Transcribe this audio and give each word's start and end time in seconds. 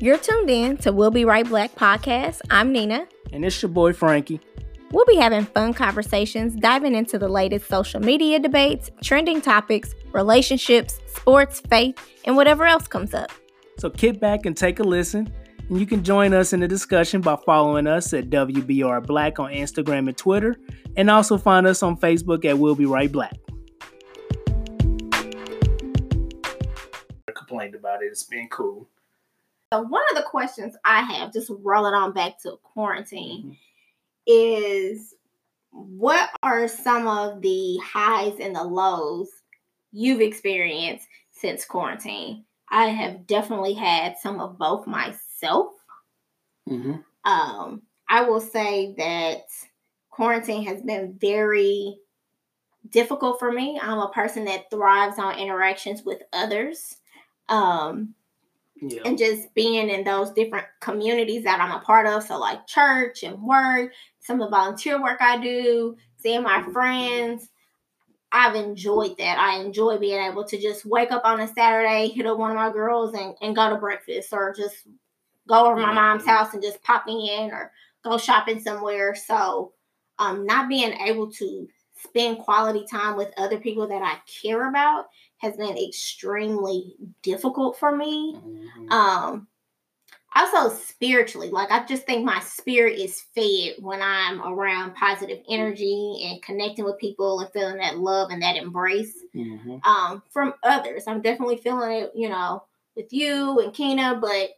You're 0.00 0.16
tuned 0.16 0.48
in 0.48 0.76
to 0.78 0.92
We'll 0.92 1.10
Be 1.10 1.24
Right 1.24 1.44
Black 1.44 1.74
podcast. 1.74 2.40
I'm 2.50 2.70
Nina. 2.70 3.08
And 3.32 3.44
it's 3.44 3.60
your 3.60 3.68
boy 3.68 3.92
Frankie. 3.92 4.40
We'll 4.92 5.04
be 5.06 5.16
having 5.16 5.44
fun 5.44 5.74
conversations, 5.74 6.54
diving 6.54 6.94
into 6.94 7.18
the 7.18 7.26
latest 7.26 7.66
social 7.66 7.98
media 7.98 8.38
debates, 8.38 8.92
trending 9.02 9.40
topics, 9.40 9.96
relationships, 10.12 11.00
sports, 11.12 11.58
faith, 11.58 11.98
and 12.24 12.36
whatever 12.36 12.64
else 12.64 12.86
comes 12.86 13.12
up. 13.12 13.32
So 13.78 13.90
kick 13.90 14.20
back 14.20 14.46
and 14.46 14.56
take 14.56 14.78
a 14.78 14.84
listen. 14.84 15.32
And 15.68 15.80
you 15.80 15.84
can 15.84 16.04
join 16.04 16.32
us 16.32 16.52
in 16.52 16.60
the 16.60 16.68
discussion 16.68 17.20
by 17.20 17.34
following 17.44 17.88
us 17.88 18.14
at 18.14 18.30
WBR 18.30 19.04
Black 19.04 19.40
on 19.40 19.50
Instagram 19.50 20.06
and 20.06 20.16
Twitter, 20.16 20.54
and 20.96 21.10
also 21.10 21.36
find 21.36 21.66
us 21.66 21.82
on 21.82 21.96
Facebook 21.96 22.44
at 22.44 22.56
We'll 22.56 22.76
Be 22.76 22.86
Right 22.86 23.10
Black. 23.10 23.36
Complained 27.34 27.74
about 27.74 28.04
it. 28.04 28.06
It's 28.06 28.22
been 28.22 28.46
cool. 28.48 28.86
So 29.72 29.82
one 29.82 30.02
of 30.10 30.16
the 30.16 30.28
questions 30.28 30.76
I 30.84 31.02
have, 31.02 31.32
just 31.32 31.50
rolling 31.62 31.94
on 31.94 32.12
back 32.12 32.40
to 32.42 32.58
quarantine, 32.62 33.42
mm-hmm. 33.42 33.52
is 34.26 35.14
what 35.70 36.30
are 36.42 36.68
some 36.68 37.06
of 37.06 37.42
the 37.42 37.78
highs 37.78 38.34
and 38.40 38.56
the 38.56 38.64
lows 38.64 39.28
you've 39.92 40.22
experienced 40.22 41.06
since 41.30 41.64
quarantine? 41.66 42.44
I 42.70 42.86
have 42.86 43.26
definitely 43.26 43.74
had 43.74 44.16
some 44.18 44.40
of 44.40 44.58
both 44.58 44.86
myself. 44.86 45.72
Mm-hmm. 46.68 46.96
Um, 47.24 47.82
I 48.08 48.22
will 48.22 48.40
say 48.40 48.94
that 48.96 49.42
quarantine 50.10 50.64
has 50.64 50.80
been 50.82 51.16
very 51.20 51.98
difficult 52.88 53.38
for 53.38 53.52
me. 53.52 53.78
I'm 53.82 53.98
a 53.98 54.10
person 54.10 54.46
that 54.46 54.70
thrives 54.70 55.18
on 55.18 55.38
interactions 55.38 56.02
with 56.04 56.22
others. 56.32 56.96
Um, 57.50 58.14
yeah. 58.80 59.02
And 59.04 59.18
just 59.18 59.52
being 59.54 59.90
in 59.90 60.04
those 60.04 60.30
different 60.32 60.66
communities 60.80 61.44
that 61.44 61.60
I'm 61.60 61.72
a 61.72 61.80
part 61.80 62.06
of. 62.06 62.22
So, 62.22 62.38
like 62.38 62.66
church 62.66 63.22
and 63.22 63.42
work, 63.42 63.92
some 64.20 64.40
of 64.40 64.50
the 64.50 64.56
volunteer 64.56 65.02
work 65.02 65.18
I 65.20 65.38
do, 65.38 65.96
seeing 66.16 66.42
my 66.42 66.62
friends. 66.72 67.48
I've 68.30 68.54
enjoyed 68.54 69.16
that. 69.18 69.38
I 69.38 69.58
enjoy 69.60 69.96
being 69.96 70.20
able 70.20 70.44
to 70.44 70.60
just 70.60 70.84
wake 70.84 71.10
up 71.12 71.22
on 71.24 71.40
a 71.40 71.48
Saturday, 71.48 72.08
hit 72.08 72.26
up 72.26 72.36
one 72.36 72.50
of 72.50 72.56
my 72.56 72.70
girls, 72.70 73.14
and, 73.14 73.34
and 73.40 73.56
go 73.56 73.70
to 73.70 73.76
breakfast 73.76 74.28
or 74.32 74.54
just 74.54 74.76
go 75.48 75.66
over 75.66 75.80
my 75.80 75.94
mom's 75.94 76.26
house 76.26 76.52
and 76.52 76.62
just 76.62 76.82
popping 76.82 77.26
in 77.26 77.50
or 77.50 77.72
go 78.04 78.18
shopping 78.18 78.60
somewhere. 78.60 79.14
So, 79.14 79.72
um, 80.18 80.44
not 80.44 80.68
being 80.68 80.92
able 80.92 81.32
to 81.32 81.68
spend 81.94 82.38
quality 82.38 82.84
time 82.90 83.16
with 83.16 83.32
other 83.36 83.58
people 83.58 83.88
that 83.88 84.02
I 84.02 84.18
care 84.42 84.68
about 84.68 85.06
has 85.38 85.56
been 85.56 85.76
extremely 85.78 86.96
difficult 87.22 87.78
for 87.78 87.94
me. 87.94 88.36
Mm-hmm. 88.36 88.92
Um, 88.92 89.48
also 90.34 90.74
spiritually, 90.76 91.50
like 91.50 91.70
I 91.70 91.84
just 91.86 92.04
think 92.04 92.24
my 92.24 92.40
spirit 92.40 92.98
is 92.98 93.22
fed 93.34 93.74
when 93.80 94.00
I'm 94.02 94.40
around 94.42 94.94
positive 94.94 95.38
energy 95.48 96.28
and 96.30 96.42
connecting 96.42 96.84
with 96.84 96.98
people 96.98 97.40
and 97.40 97.50
feeling 97.52 97.78
that 97.78 97.98
love 97.98 98.30
and 98.30 98.42
that 98.42 98.56
embrace 98.56 99.16
mm-hmm. 99.34 99.78
um, 99.88 100.22
from 100.30 100.54
others. 100.62 101.04
I'm 101.06 101.22
definitely 101.22 101.56
feeling 101.56 102.02
it, 102.02 102.12
you 102.14 102.28
know, 102.28 102.62
with 102.94 103.12
you 103.12 103.60
and 103.60 103.72
Kina, 103.72 104.18
but 104.20 104.50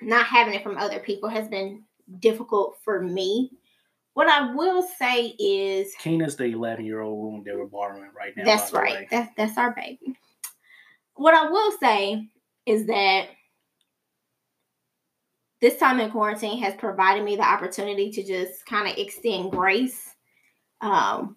not 0.00 0.26
having 0.26 0.54
it 0.54 0.62
from 0.62 0.78
other 0.78 1.00
people 1.00 1.28
has 1.28 1.48
been 1.48 1.82
difficult 2.20 2.78
for 2.82 3.02
me. 3.02 3.50
What 4.14 4.28
I 4.28 4.52
will 4.52 4.82
say 4.82 5.26
is 5.38 5.94
Kina's 5.98 6.36
the 6.36 6.44
11 6.44 6.84
year 6.84 7.00
old 7.00 7.22
room 7.22 7.42
that 7.46 7.56
we're 7.56 7.66
borrowing 7.66 8.10
right 8.16 8.36
now. 8.36 8.44
That's 8.44 8.72
right. 8.72 9.08
That's 9.10 9.32
that's 9.36 9.56
our 9.56 9.72
baby. 9.74 10.16
What 11.14 11.34
I 11.34 11.48
will 11.48 11.72
say 11.78 12.28
is 12.66 12.86
that 12.86 13.26
this 15.60 15.76
time 15.76 16.00
in 16.00 16.10
quarantine 16.10 16.60
has 16.62 16.74
provided 16.74 17.24
me 17.24 17.36
the 17.36 17.46
opportunity 17.46 18.10
to 18.10 18.22
just 18.22 18.64
kind 18.66 18.88
of 18.88 18.96
extend 18.96 19.52
grace 19.52 20.14
um, 20.80 21.36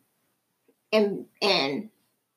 and 0.92 1.26
and 1.42 1.90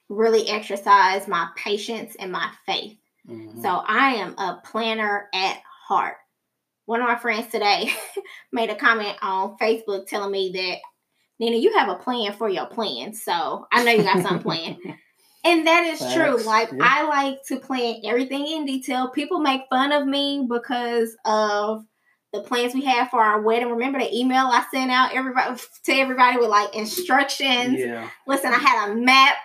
really 0.09 0.49
exercise 0.49 1.27
my 1.29 1.49
patience 1.57 2.17
and 2.19 2.31
my 2.31 2.51
faith. 2.67 2.99
Mm-hmm. 3.29 3.63
So 3.63 3.69
I 3.69 4.15
am 4.15 4.37
a 4.39 4.61
planner 4.65 5.29
at 5.33 5.61
heart 5.87 6.17
one 6.87 7.01
of 7.01 7.07
my 7.07 7.17
friends 7.17 7.49
today 7.49 7.91
made 8.53 8.71
a 8.71 8.75
comment 8.75 9.17
on 9.23 9.57
Facebook 9.59 10.07
telling 10.07 10.31
me 10.31 10.53
that 10.53 10.79
Nina, 11.39 11.57
you 11.57 11.77
have 11.77 11.89
a 11.89 11.97
plan 11.97 12.33
for 12.33 12.49
your 12.49 12.67
plan. 12.67 13.13
So 13.13 13.67
I 13.71 13.85
know 13.85 13.93
you 13.93 14.03
got 14.03 14.23
some 14.23 14.41
plan. 14.41 14.79
And 15.47 15.65
that 15.69 15.85
is 15.85 16.01
Facts. 16.01 16.15
true. 16.15 16.43
Like 16.45 16.73
yeah. 16.73 16.79
I 16.81 17.07
like 17.07 17.45
to 17.47 17.61
plan 17.61 18.01
everything 18.05 18.49
in 18.49 18.67
detail. 18.67 19.11
People 19.11 19.39
make 19.39 19.63
fun 19.71 19.93
of 19.93 20.05
me 20.05 20.45
because 20.51 21.17
of 21.25 21.85
the 22.33 22.41
plans 22.41 22.75
we 22.75 22.85
have 22.85 23.11
for 23.11 23.23
our 23.23 23.41
wedding. 23.41 23.71
Remember 23.71 24.01
the 24.01 24.13
email 24.13 24.47
I 24.47 24.65
sent 24.73 24.91
out 24.91 25.15
everybody 25.15 25.61
to 25.85 25.93
everybody 25.93 26.39
with 26.39 26.49
like 26.49 26.75
instructions. 26.75 27.79
Yeah. 27.79 28.11
Listen, 28.27 28.53
I 28.53 28.59
had 28.59 28.91
a 28.91 28.95
map. 28.97 29.37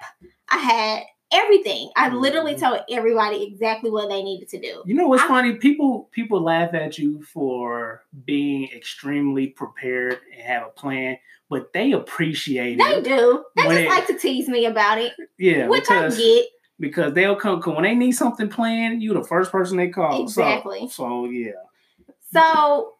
I 0.49 0.57
had 0.57 1.03
everything. 1.31 1.89
I 1.95 2.09
literally 2.09 2.53
mm-hmm. 2.53 2.65
told 2.65 2.81
everybody 2.89 3.43
exactly 3.43 3.89
what 3.89 4.09
they 4.09 4.23
needed 4.23 4.49
to 4.49 4.59
do. 4.59 4.83
You 4.85 4.95
know 4.95 5.07
what's 5.07 5.23
I, 5.23 5.27
funny? 5.27 5.53
People 5.55 6.09
people 6.11 6.41
laugh 6.41 6.73
at 6.73 6.97
you 6.97 7.21
for 7.23 8.03
being 8.25 8.69
extremely 8.75 9.47
prepared 9.47 10.19
and 10.33 10.41
have 10.41 10.63
a 10.63 10.69
plan, 10.69 11.17
but 11.49 11.73
they 11.73 11.91
appreciate 11.93 12.77
they 12.77 12.83
it. 12.83 13.03
They 13.03 13.09
do. 13.09 13.43
They 13.55 13.63
just 13.63 13.75
it, 13.75 13.89
like 13.89 14.07
to 14.07 14.17
tease 14.17 14.47
me 14.47 14.65
about 14.65 14.97
it. 14.97 15.13
Yeah, 15.37 15.67
which 15.67 15.83
because, 15.83 16.15
I 16.15 16.21
get. 16.21 16.45
Because 16.79 17.13
they'll 17.13 17.35
come 17.35 17.61
when 17.61 17.83
they 17.83 17.93
need 17.93 18.13
something 18.13 18.49
planned. 18.49 19.03
You 19.03 19.13
the 19.13 19.23
first 19.23 19.51
person 19.51 19.77
they 19.77 19.89
call. 19.89 20.23
Exactly. 20.23 20.87
So, 20.87 21.03
so 21.03 21.25
yeah. 21.25 21.51
So 22.33 22.93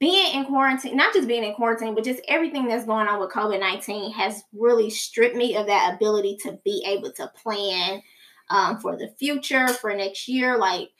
being 0.00 0.34
in 0.34 0.44
quarantine, 0.44 0.96
not 0.96 1.12
just 1.12 1.26
being 1.26 1.44
in 1.44 1.54
quarantine, 1.54 1.94
but 1.94 2.04
just 2.04 2.22
everything 2.28 2.68
that's 2.68 2.86
going 2.86 3.08
on 3.08 3.18
with 3.18 3.30
COVID 3.30 3.58
19 3.58 4.12
has 4.12 4.42
really 4.52 4.90
stripped 4.90 5.34
me 5.34 5.56
of 5.56 5.66
that 5.66 5.94
ability 5.94 6.38
to 6.42 6.58
be 6.64 6.84
able 6.86 7.12
to 7.12 7.30
plan 7.42 8.02
um, 8.50 8.78
for 8.78 8.96
the 8.96 9.08
future, 9.18 9.68
for 9.68 9.94
next 9.94 10.28
year. 10.28 10.56
Like, 10.56 10.90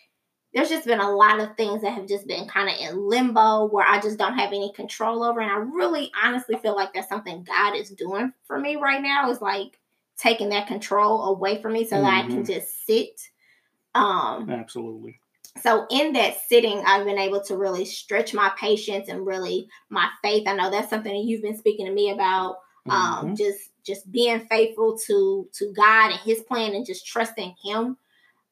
there's 0.53 0.69
just 0.69 0.87
been 0.87 1.01
a 1.01 1.15
lot 1.15 1.39
of 1.39 1.57
things 1.57 1.83
that 1.83 1.93
have 1.93 2.09
just 2.09 2.27
been 2.27 2.49
kind 2.49 2.69
of 2.69 2.75
in 2.81 3.09
limbo 3.09 3.67
where 3.67 3.87
I 3.87 4.01
just 4.01 4.19
don't 4.19 4.39
have 4.39 4.49
any 4.49 4.73
control 4.75 5.23
over. 5.23 5.41
And 5.41 5.51
I 5.51 5.57
really 5.57 6.11
honestly 6.21 6.57
feel 6.57 6.75
like 6.75 6.93
that's 6.93 7.09
something 7.09 7.45
God 7.45 7.77
is 7.77 7.91
doing 7.91 8.33
for 8.47 8.59
me 8.59 8.77
right 8.77 9.03
now 9.03 9.31
is 9.31 9.41
like 9.41 9.79
taking 10.17 10.49
that 10.49 10.67
control 10.67 11.27
away 11.27 11.63
from 11.63 11.75
me 11.75 11.87
so 11.87 11.97
mm-hmm. 11.97 12.05
that 12.05 12.25
I 12.25 12.27
can 12.27 12.43
mm-hmm. 12.43 12.53
just 12.53 12.87
sit. 12.87 13.21
Um, 13.95 14.51
Absolutely 14.51 15.21
so 15.63 15.87
in 15.91 16.13
that 16.13 16.37
sitting 16.49 16.83
i've 16.87 17.05
been 17.05 17.19
able 17.19 17.41
to 17.41 17.57
really 17.57 17.85
stretch 17.85 18.35
my 18.35 18.51
patience 18.59 19.09
and 19.09 19.27
really 19.27 19.69
my 19.91 20.09
faith. 20.23 20.47
I 20.47 20.55
know 20.55 20.71
that's 20.71 20.91
something 20.91 21.13
that 21.13 21.29
you've 21.29 21.43
been 21.43 21.57
speaking 21.57 21.87
to 21.87 21.93
me 21.93 22.11
about 22.11 22.59
um, 22.89 23.27
mm-hmm. 23.27 23.35
just 23.35 23.71
just 23.85 24.11
being 24.11 24.41
faithful 24.49 24.99
to 25.07 25.49
to 25.53 25.73
god 25.75 26.11
and 26.11 26.21
his 26.21 26.41
plan 26.43 26.75
and 26.75 26.87
just 26.87 27.07
trusting 27.07 27.55
him. 27.63 27.97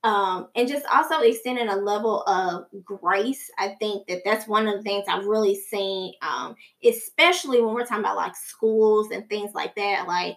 Um, 0.05 0.49
and 0.55 0.69
just 0.69 0.87
also 0.87 1.21
extending 1.21 1.69
a 1.69 1.75
level 1.75 2.23
of 2.25 2.67
grace. 2.85 3.51
I 3.59 3.71
think 3.81 4.07
that 4.07 4.23
that's 4.25 4.47
one 4.47 4.69
of 4.69 4.77
the 4.77 4.83
things 4.83 5.05
i've 5.09 5.27
really 5.27 5.57
seen 5.57 6.13
um, 6.23 6.55
especially 6.85 7.61
when 7.61 7.75
we're 7.75 7.87
talking 7.87 8.05
about 8.05 8.17
like 8.17 8.37
schools 8.37 9.11
and 9.11 9.29
things 9.29 9.53
like 9.55 9.75
that 9.77 10.07
like 10.07 10.37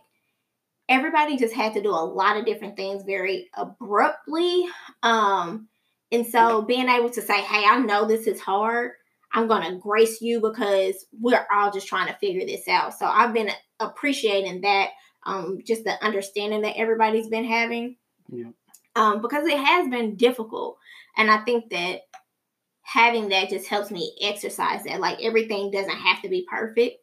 everybody 0.89 1.37
just 1.37 1.53
had 1.53 1.73
to 1.73 1.81
do 1.81 1.91
a 1.91 1.91
lot 1.91 2.35
of 2.35 2.45
different 2.45 2.75
things 2.75 3.03
very 3.03 3.47
abruptly. 3.53 4.65
Um, 5.03 5.67
and 6.11 6.25
so 6.25 6.61
being 6.61 6.89
able 6.89 7.09
to 7.09 7.21
say, 7.21 7.41
hey, 7.41 7.65
I 7.65 7.79
know 7.79 8.05
this 8.05 8.27
is 8.27 8.41
hard. 8.41 8.91
I'm 9.33 9.47
going 9.47 9.61
to 9.69 9.77
grace 9.77 10.21
you 10.21 10.41
because 10.41 11.05
we're 11.19 11.45
all 11.53 11.71
just 11.71 11.87
trying 11.87 12.07
to 12.07 12.17
figure 12.19 12.45
this 12.45 12.67
out. 12.67 12.97
So 12.97 13.05
I've 13.05 13.33
been 13.33 13.51
appreciating 13.79 14.61
that, 14.61 14.89
um, 15.25 15.59
just 15.65 15.83
the 15.83 16.03
understanding 16.03 16.61
that 16.61 16.77
everybody's 16.77 17.27
been 17.27 17.45
having. 17.45 17.97
Yeah. 18.31 18.49
Um, 18.95 19.21
because 19.21 19.47
it 19.47 19.57
has 19.57 19.87
been 19.87 20.15
difficult. 20.15 20.77
And 21.15 21.29
I 21.29 21.43
think 21.43 21.69
that 21.69 22.01
having 22.81 23.29
that 23.29 23.49
just 23.49 23.67
helps 23.67 23.91
me 23.91 24.15
exercise 24.19 24.83
that. 24.85 24.99
Like 24.99 25.19
everything 25.21 25.69
doesn't 25.69 25.91
have 25.91 26.23
to 26.23 26.29
be 26.29 26.45
perfect. 26.49 26.97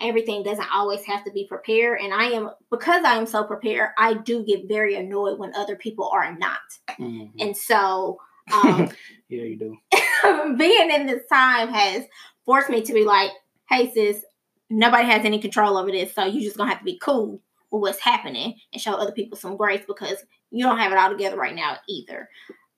Everything 0.00 0.42
doesn't 0.42 0.74
always 0.74 1.04
have 1.04 1.24
to 1.24 1.30
be 1.30 1.46
prepared. 1.46 2.00
And 2.00 2.12
I 2.12 2.24
am, 2.26 2.50
because 2.70 3.04
I 3.04 3.16
am 3.16 3.26
so 3.26 3.44
prepared, 3.44 3.90
I 3.98 4.14
do 4.14 4.44
get 4.44 4.68
very 4.68 4.94
annoyed 4.94 5.38
when 5.38 5.54
other 5.54 5.76
people 5.76 6.10
are 6.12 6.34
not. 6.36 6.58
Mm-hmm. 6.98 7.38
And 7.38 7.56
so 7.56 8.18
um, 8.52 8.90
yeah, 9.28 9.42
you 9.42 9.56
do. 9.56 9.76
being 10.56 10.90
in 10.90 11.06
this 11.06 11.22
time 11.30 11.68
has 11.68 12.04
forced 12.44 12.70
me 12.70 12.82
to 12.82 12.92
be 12.92 13.04
like, 13.04 13.30
hey, 13.68 13.92
sis, 13.92 14.24
nobody 14.70 15.04
has 15.04 15.24
any 15.24 15.38
control 15.38 15.76
over 15.76 15.90
this. 15.90 16.14
So 16.14 16.24
you 16.24 16.40
just 16.40 16.56
gonna 16.56 16.70
have 16.70 16.80
to 16.80 16.84
be 16.84 16.98
cool 16.98 17.40
with 17.70 17.82
what's 17.82 18.00
happening 18.00 18.54
and 18.72 18.80
show 18.80 18.94
other 18.94 19.12
people 19.12 19.36
some 19.36 19.56
grace 19.56 19.82
because 19.86 20.24
you 20.50 20.64
don't 20.64 20.78
have 20.78 20.92
it 20.92 20.98
all 20.98 21.10
together 21.10 21.36
right 21.36 21.54
now 21.54 21.76
either. 21.88 22.28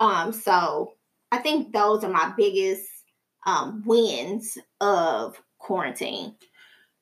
Um, 0.01 0.33
so 0.33 0.95
I 1.31 1.39
think 1.39 1.73
those 1.73 2.05
are 2.05 2.11
my 2.11 2.33
biggest 2.37 2.87
um, 3.47 3.83
wins 3.85 4.59
of 4.81 5.41
quarantine. 5.59 6.35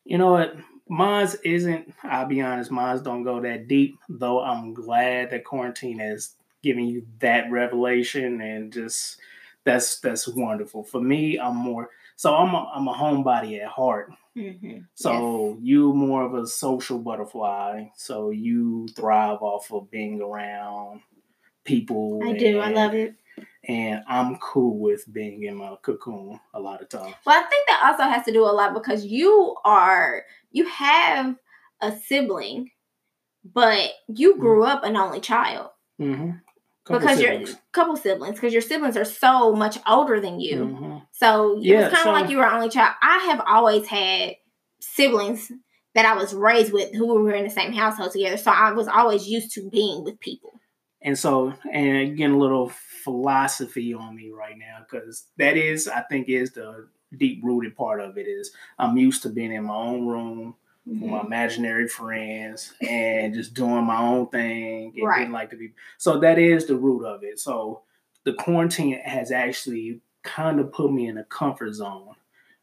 You 0.05 0.19
know 0.19 0.33
what? 0.33 0.57
Mine's 0.89 1.35
isn't, 1.37 1.93
I'll 2.05 2.27
be 2.27 2.41
honest, 2.41 2.71
mine's 2.71 3.03
don't 3.03 3.25
go 3.25 3.41
that 3.41 3.67
deep, 3.67 3.99
though 4.09 4.41
I'm 4.41 4.73
glad 4.73 5.31
that 5.31 5.45
quarantine 5.45 5.99
has 5.99 6.36
giving 6.63 6.87
you 6.87 7.07
that 7.21 7.51
revelation 7.51 8.41
and 8.41 8.73
just 8.73 9.19
that's 9.65 10.01
that's 10.01 10.29
wonderful. 10.29 10.83
For 10.85 11.01
me, 11.01 11.39
I'm 11.39 11.57
more 11.57 11.91
so 12.17 12.35
I'm 12.35 12.55
a, 12.55 12.73
I'm 12.75 12.89
a 12.89 12.95
homebody 12.95 13.61
at 13.61 13.69
heart. 13.69 14.11
Mm-hmm. 14.37 14.79
So 14.95 15.51
Yes. 15.51 15.59
you 15.63 15.93
more 15.93 16.23
of 16.23 16.35
a 16.35 16.47
social 16.47 16.99
butterfly. 16.99 17.87
So 17.97 18.31
you 18.31 18.89
thrive 18.89 19.43
off 19.43 19.71
of 19.73 19.91
being 19.91 20.21
around 20.21 21.01
people. 21.65 22.21
I 22.25 22.33
do. 22.33 22.61
I 22.61 22.71
love 22.71 22.95
it. 22.95 23.15
And 23.69 24.03
I'm 24.09 24.37
cool 24.37 24.79
with 24.79 25.13
being 25.13 25.43
in 25.43 25.57
my 25.57 25.75
cocoon 25.83 26.39
a 26.55 26.61
lot 26.61 26.81
of 26.81 26.89
times. 26.89 27.15
Well, 27.27 27.39
I 27.39 27.47
think 27.49 27.67
that 27.67 27.83
also 27.85 28.05
has 28.05 28.25
to 28.27 28.33
do 28.33 28.45
a 28.45 28.53
lot 28.53 28.73
because 28.75 29.05
you 29.05 29.57
are 29.65 30.25
you 30.53 30.67
have 30.69 31.37
a 31.81 31.93
sibling, 31.93 32.71
but 33.45 33.91
you 34.09 34.39
grew 34.39 34.65
up 34.65 34.85
an 34.85 34.97
only 34.97 35.21
child 35.21 35.71
Mm-hmm. 36.01 36.31
Because 36.89 37.21
you're 37.21 37.33
a 37.33 37.45
couple 37.73 37.97
siblings 37.97 38.35
because 38.37 38.53
your 38.53 38.63
siblings 38.63 38.97
are 38.97 39.05
so 39.05 39.53
much 39.53 39.79
older 39.89 40.21
than 40.21 40.41
you. 40.41 40.57
Mhm. 40.57 41.03
So 41.13 41.59
it 41.59 41.65
Yeah, 41.65 41.77
was 41.89 41.95
kind 41.95 41.97
of 41.97 42.03
so- 42.05 42.13
like 42.13 42.31
you 42.31 42.37
were 42.39 42.47
only 42.51 42.69
child. 42.69 42.95
I 43.03 43.19
have 43.31 43.43
always 43.47 43.87
had 43.87 44.37
siblings 44.81 45.51
that 45.95 46.05
I 46.07 46.15
was 46.15 46.35
raised 46.35 46.73
with 46.73 46.93
who 46.95 47.07
were 47.07 47.33
in 47.35 47.45
the 47.45 47.51
same 47.51 47.73
household 47.73 48.13
together. 48.13 48.37
So 48.37 48.51
I 48.51 48.73
was 48.73 48.87
always 48.89 49.29
used 49.29 49.53
to 49.53 49.69
being 49.71 50.05
with 50.05 50.21
people. 50.21 50.53
And 51.03 51.19
so, 51.19 51.55
and 51.73 52.17
getting 52.17 52.35
a 52.35 52.39
little 52.39 52.71
philosophy 53.05 53.95
on 53.95 54.15
me 54.15 54.31
right 54.31 54.59
now 54.59 54.79
because 54.81 55.27
that 55.39 55.57
is, 55.57 55.89
I 55.89 56.01
think, 56.03 56.29
is 56.29 56.53
the 56.53 56.89
deep 57.17 57.41
rooted 57.45 57.77
part 57.77 58.01
of 58.01 58.19
it. 58.19 58.27
Is 58.27 58.53
I'm 58.79 58.97
used 58.97 59.23
to 59.23 59.29
being 59.31 59.53
in 59.53 59.65
my 59.65 59.75
own 59.75 60.07
room 60.07 60.57
Mm-hmm. 60.89 61.11
my 61.11 61.21
imaginary 61.23 61.89
friends 61.89 62.73
and 62.81 63.35
just 63.35 63.55
doing 63.55 63.85
my 63.85 63.99
own 64.01 64.29
thing 64.29 64.93
and 64.97 65.05
Right. 65.05 65.19
getting 65.19 65.33
like 65.33 65.51
to 65.51 65.57
be. 65.57 65.73
So 65.99 66.21
that 66.21 66.39
is 66.39 66.67
the 66.67 66.77
root 66.77 67.05
of 67.05 67.25
it. 67.25 67.41
So 67.41 67.83
the 68.25 68.35
quarantine 68.35 69.01
has 69.05 69.33
actually 69.33 70.01
kind 70.23 70.61
of 70.61 70.73
put 70.73 70.93
me 70.93 71.09
in 71.09 71.19
a 71.19 71.25
comfort 71.25 71.73
zone. 71.75 72.15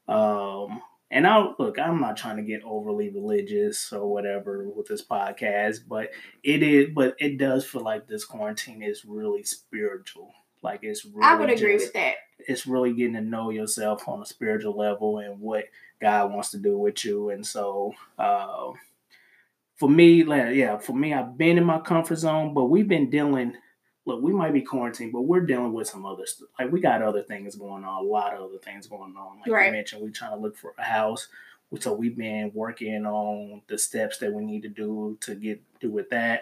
Um, 0.07 0.81
and 1.11 1.27
I 1.27 1.47
look, 1.59 1.77
I'm 1.77 1.99
not 2.01 2.15
trying 2.17 2.37
to 2.37 2.43
get 2.43 2.63
overly 2.63 3.09
religious 3.09 3.91
or 3.91 4.09
whatever 4.11 4.67
with 4.69 4.87
this 4.87 5.03
podcast, 5.05 5.81
but 5.87 6.09
it 6.43 6.63
is, 6.63 6.89
but 6.95 7.15
it 7.19 7.37
does 7.37 7.65
feel 7.65 7.83
like 7.83 8.07
this 8.07 8.25
quarantine 8.25 8.81
is 8.81 9.03
really 9.05 9.43
spiritual. 9.43 10.31
Like 10.63 10.79
it's 10.83 11.05
really 11.05 11.21
I 11.23 11.35
would 11.35 11.49
agree 11.49 11.73
just- 11.73 11.87
with 11.87 11.93
that. 11.93 12.15
it's 12.39 12.65
really 12.65 12.93
getting 12.93 13.13
to 13.13 13.21
know 13.21 13.49
yourself 13.49 14.07
on 14.07 14.21
a 14.21 14.25
spiritual 14.25 14.75
level 14.77 15.19
and 15.19 15.39
what 15.39 15.65
God 16.01 16.31
wants 16.33 16.51
to 16.51 16.57
do 16.57 16.77
with 16.77 17.03
you. 17.05 17.29
And 17.29 17.45
so, 17.45 17.93
uh, 18.17 18.71
for 19.75 19.89
me, 19.89 20.23
like, 20.23 20.55
yeah, 20.55 20.77
for 20.77 20.93
me, 20.93 21.13
I've 21.13 21.37
been 21.37 21.57
in 21.57 21.63
my 21.63 21.79
comfort 21.79 22.15
zone, 22.17 22.53
but 22.53 22.65
we've 22.65 22.87
been 22.87 23.09
dealing. 23.09 23.53
Look, 24.05 24.21
we 24.21 24.33
might 24.33 24.51
be 24.53 24.61
quarantined, 24.61 25.13
but 25.13 25.21
we're 25.21 25.45
dealing 25.45 25.71
with 25.73 25.87
some 25.87 26.05
other 26.05 26.25
stuff. 26.25 26.49
Like 26.59 26.71
we 26.71 26.81
got 26.81 27.01
other 27.01 27.23
things 27.23 27.55
going 27.55 27.85
on, 27.85 28.03
a 28.03 28.07
lot 28.07 28.33
of 28.33 28.41
other 28.43 28.57
things 28.57 28.85
going 28.87 29.15
on. 29.15 29.39
Like 29.39 29.49
Right. 29.49 29.65
you 29.67 29.71
mentioned, 29.71 30.01
we're 30.01 30.09
trying 30.09 30.31
to 30.31 30.37
look 30.37 30.57
for 30.57 30.73
a 30.77 30.83
house. 30.83 31.29
So 31.79 31.93
we've 31.93 32.15
been 32.17 32.51
working 32.53 33.05
on 33.05 33.61
the 33.67 33.77
steps 33.77 34.17
that 34.19 34.31
we 34.31 34.43
need 34.45 34.61
to 34.63 34.69
do 34.69 35.17
to 35.21 35.33
get 35.35 35.61
through 35.79 35.91
with 35.91 36.09
that. 36.09 36.41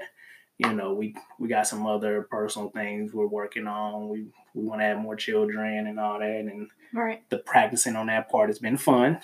You 0.63 0.73
know, 0.73 0.93
we 0.93 1.15
we 1.39 1.47
got 1.47 1.67
some 1.67 1.85
other 1.87 2.23
personal 2.29 2.69
things 2.69 3.13
we're 3.13 3.25
working 3.27 3.67
on. 3.67 4.09
We 4.09 4.27
we 4.53 4.63
want 4.63 4.81
to 4.81 4.85
have 4.85 4.97
more 4.99 5.15
children 5.15 5.87
and 5.87 5.99
all 5.99 6.19
that, 6.19 6.29
and 6.29 6.69
Right. 6.93 7.23
the 7.29 7.37
practicing 7.39 7.95
on 7.95 8.07
that 8.07 8.29
part 8.29 8.49
has 8.49 8.59
been 8.59 8.77
fun. 8.77 9.19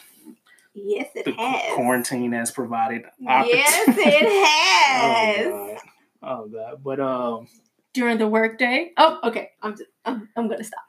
Yes, 0.74 1.10
it 1.16 1.26
The 1.26 1.34
has. 1.34 1.74
quarantine 1.76 2.32
has 2.34 2.50
provided 2.52 3.04
Yes, 3.20 3.84
it 3.88 4.46
has. 4.48 5.48
oh 5.48 5.68
god, 5.74 5.82
oh 6.24 6.48
god. 6.48 6.84
But 6.84 7.00
um, 7.00 7.48
During 7.94 8.18
the 8.20 8.28
workday. 8.28 8.92
Oh, 8.98 9.20
okay. 9.26 9.52
I'm 9.62 9.74
just, 9.74 9.90
I'm, 10.06 10.30
I'm 10.36 10.48
gonna 10.48 10.64
stop. 10.64 10.84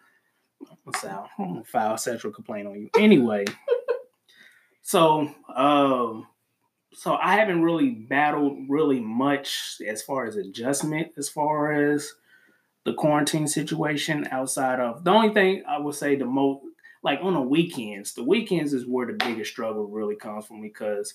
what's 0.85 1.05
out? 1.05 1.29
I'm 1.39 1.49
gonna 1.55 1.65
file 1.65 1.95
a 1.95 1.99
sexual 1.99 2.33
complaint 2.33 2.69
on 2.69 2.75
you 2.81 2.91
anyway. 2.99 3.45
so 4.83 5.29
um, 5.55 6.27
so 6.95 7.15
I 7.17 7.35
haven't 7.35 7.63
really 7.63 7.91
battled 7.91 8.59
really 8.69 9.01
much 9.01 9.81
as 9.87 10.03
far 10.03 10.27
as 10.27 10.37
adjustment, 10.37 11.13
as 11.17 11.29
far 11.29 11.73
as 11.93 12.15
the 12.85 12.95
quarantine 12.95 13.47
situation. 13.47 14.27
Outside 14.31 14.81
of 14.81 15.05
the 15.05 15.11
only 15.11 15.33
thing 15.35 15.63
I 15.69 15.79
would 15.79 15.95
say 15.95 16.17
the 16.17 16.25
most 16.25 16.65
like 17.03 17.21
on 17.23 17.35
the 17.35 17.41
weekends, 17.41 18.15
the 18.15 18.25
weekends 18.25 18.73
is 18.73 18.87
where 18.87 19.07
the 19.07 19.13
biggest 19.13 19.51
struggle 19.53 19.87
really 19.87 20.17
comes 20.17 20.47
from 20.47 20.61
because 20.61 21.15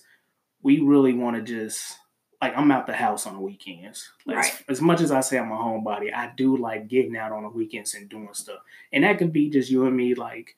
we 0.62 0.80
really 0.80 1.12
want 1.12 1.36
to 1.36 1.42
just 1.42 1.98
like 2.40 2.56
I'm 2.56 2.70
out 2.70 2.86
the 2.86 2.94
house 2.94 3.26
on 3.26 3.34
the 3.34 3.40
weekends. 3.40 4.10
Like, 4.26 4.36
Right. 4.36 4.64
as, 4.68 4.80
much 4.80 5.00
as 5.00 5.10
I 5.10 5.20
say 5.20 5.38
I'm 5.38 5.50
a 5.50 5.56
homebody, 5.56 6.12
I 6.14 6.32
do 6.36 6.56
like 6.56 6.88
getting 6.88 7.16
out 7.16 7.32
on 7.32 7.42
the 7.42 7.48
weekends 7.48 7.94
and 7.94 8.08
doing 8.08 8.28
stuff. 8.32 8.60
And 8.92 9.04
that 9.04 9.18
could 9.18 9.32
be 9.32 9.50
just 9.50 9.70
you 9.70 9.86
and 9.86 9.96
me, 9.96 10.14
like 10.14 10.56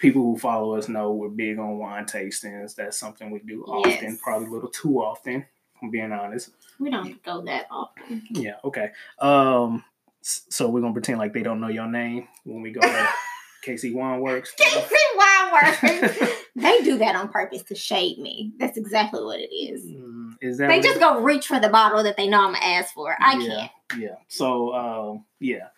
people 0.00 0.22
who 0.22 0.36
follow 0.36 0.74
us 0.74 0.88
know 0.88 1.12
we're 1.12 1.28
big 1.28 1.58
on 1.58 1.78
wine 1.78 2.04
tastings. 2.06 2.74
That's 2.74 2.96
something 2.98 3.30
we 3.30 3.38
do 3.40 3.62
often, 3.64 3.90
Yes. 4.12 4.18
probably 4.22 4.48
a 4.48 4.50
little 4.50 4.70
too 4.70 4.98
often, 4.98 5.36
if 5.36 5.82
I'm 5.82 5.90
being 5.90 6.10
honest. 6.10 6.50
We 6.80 6.90
don't 6.90 7.22
go 7.22 7.42
that 7.42 7.66
often. 7.70 8.26
Yeah, 8.30 8.54
okay. 8.64 8.90
Um 9.20 9.84
so 10.22 10.68
we're 10.68 10.80
gonna 10.80 10.92
pretend 10.92 11.18
like 11.18 11.32
they 11.32 11.42
don't 11.42 11.60
know 11.60 11.68
your 11.68 11.86
name 11.86 12.26
when 12.44 12.60
we 12.62 12.72
go 12.72 12.80
to 12.80 13.08
KC 13.66 13.94
Wine 13.94 14.20
Works. 14.20 14.52
Casey 14.58 14.96
Wine 15.16 15.52
Works. 15.52 16.18
they 16.56 16.80
do 16.82 16.98
that 16.98 17.14
on 17.14 17.28
purpose 17.28 17.62
to 17.64 17.74
shade 17.74 18.18
me. 18.18 18.52
That's 18.58 18.76
exactly 18.78 19.22
what 19.22 19.38
it 19.38 19.52
is. 19.54 19.84
Mm, 19.84 20.32
Is 20.40 20.58
that 20.58 20.68
They 20.68 20.80
just 20.80 20.98
go 21.00 21.20
reach 21.20 21.46
for 21.46 21.60
the 21.60 21.68
bottle 21.68 22.02
that 22.02 22.16
they 22.16 22.26
know 22.26 22.38
I'm 22.46 22.54
gonna 22.54 22.64
ask 22.64 22.92
for. 22.94 23.14
I 23.20 23.34
yeah, 23.38 23.46
can't. 23.90 24.02
Yeah. 24.02 24.16
So 24.28 24.74
um 24.74 25.24
yeah. 25.40 25.68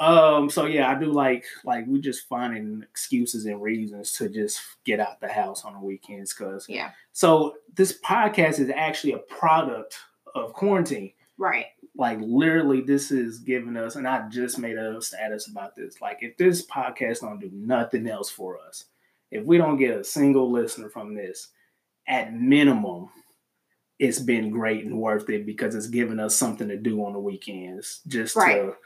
Um 0.00 0.48
so 0.48 0.66
yeah, 0.66 0.90
I 0.90 0.98
do 0.98 1.06
like 1.12 1.44
like 1.64 1.84
we 1.88 2.00
just 2.00 2.28
finding 2.28 2.82
excuses 2.82 3.46
and 3.46 3.60
reasons 3.60 4.12
to 4.12 4.28
just 4.28 4.60
get 4.84 5.00
out 5.00 5.20
the 5.20 5.28
house 5.28 5.64
on 5.64 5.74
the 5.74 5.80
weekends 5.80 6.32
cuz 6.32 6.66
Yeah. 6.68 6.90
so 7.12 7.54
this 7.74 7.98
podcast 8.00 8.60
is 8.60 8.70
actually 8.70 9.12
a 9.14 9.18
product 9.18 9.98
of 10.34 10.52
quarantine. 10.52 11.12
Right. 11.36 11.66
Like 11.96 12.18
literally 12.20 12.80
this 12.80 13.10
is 13.10 13.40
giving 13.40 13.76
us 13.76 13.96
and 13.96 14.06
I 14.06 14.28
just 14.28 14.58
made 14.58 14.76
a 14.78 15.00
status 15.02 15.48
about 15.48 15.74
this. 15.74 16.00
Like 16.00 16.18
if 16.20 16.36
this 16.36 16.64
podcast 16.66 17.20
don't 17.20 17.40
do 17.40 17.50
nothing 17.52 18.06
else 18.08 18.30
for 18.30 18.58
us, 18.60 18.84
if 19.32 19.44
we 19.44 19.58
don't 19.58 19.78
get 19.78 19.96
a 19.98 20.04
single 20.04 20.50
listener 20.50 20.88
from 20.88 21.14
this, 21.14 21.48
at 22.06 22.32
minimum 22.34 23.08
it's 23.98 24.20
been 24.20 24.50
great 24.50 24.84
and 24.84 24.96
worth 25.00 25.28
it 25.28 25.44
because 25.44 25.74
it's 25.74 25.88
given 25.88 26.20
us 26.20 26.36
something 26.36 26.68
to 26.68 26.76
do 26.76 27.04
on 27.04 27.12
the 27.12 27.18
weekends. 27.18 28.00
Just 28.06 28.36
Right. 28.36 28.54
to 28.62 28.76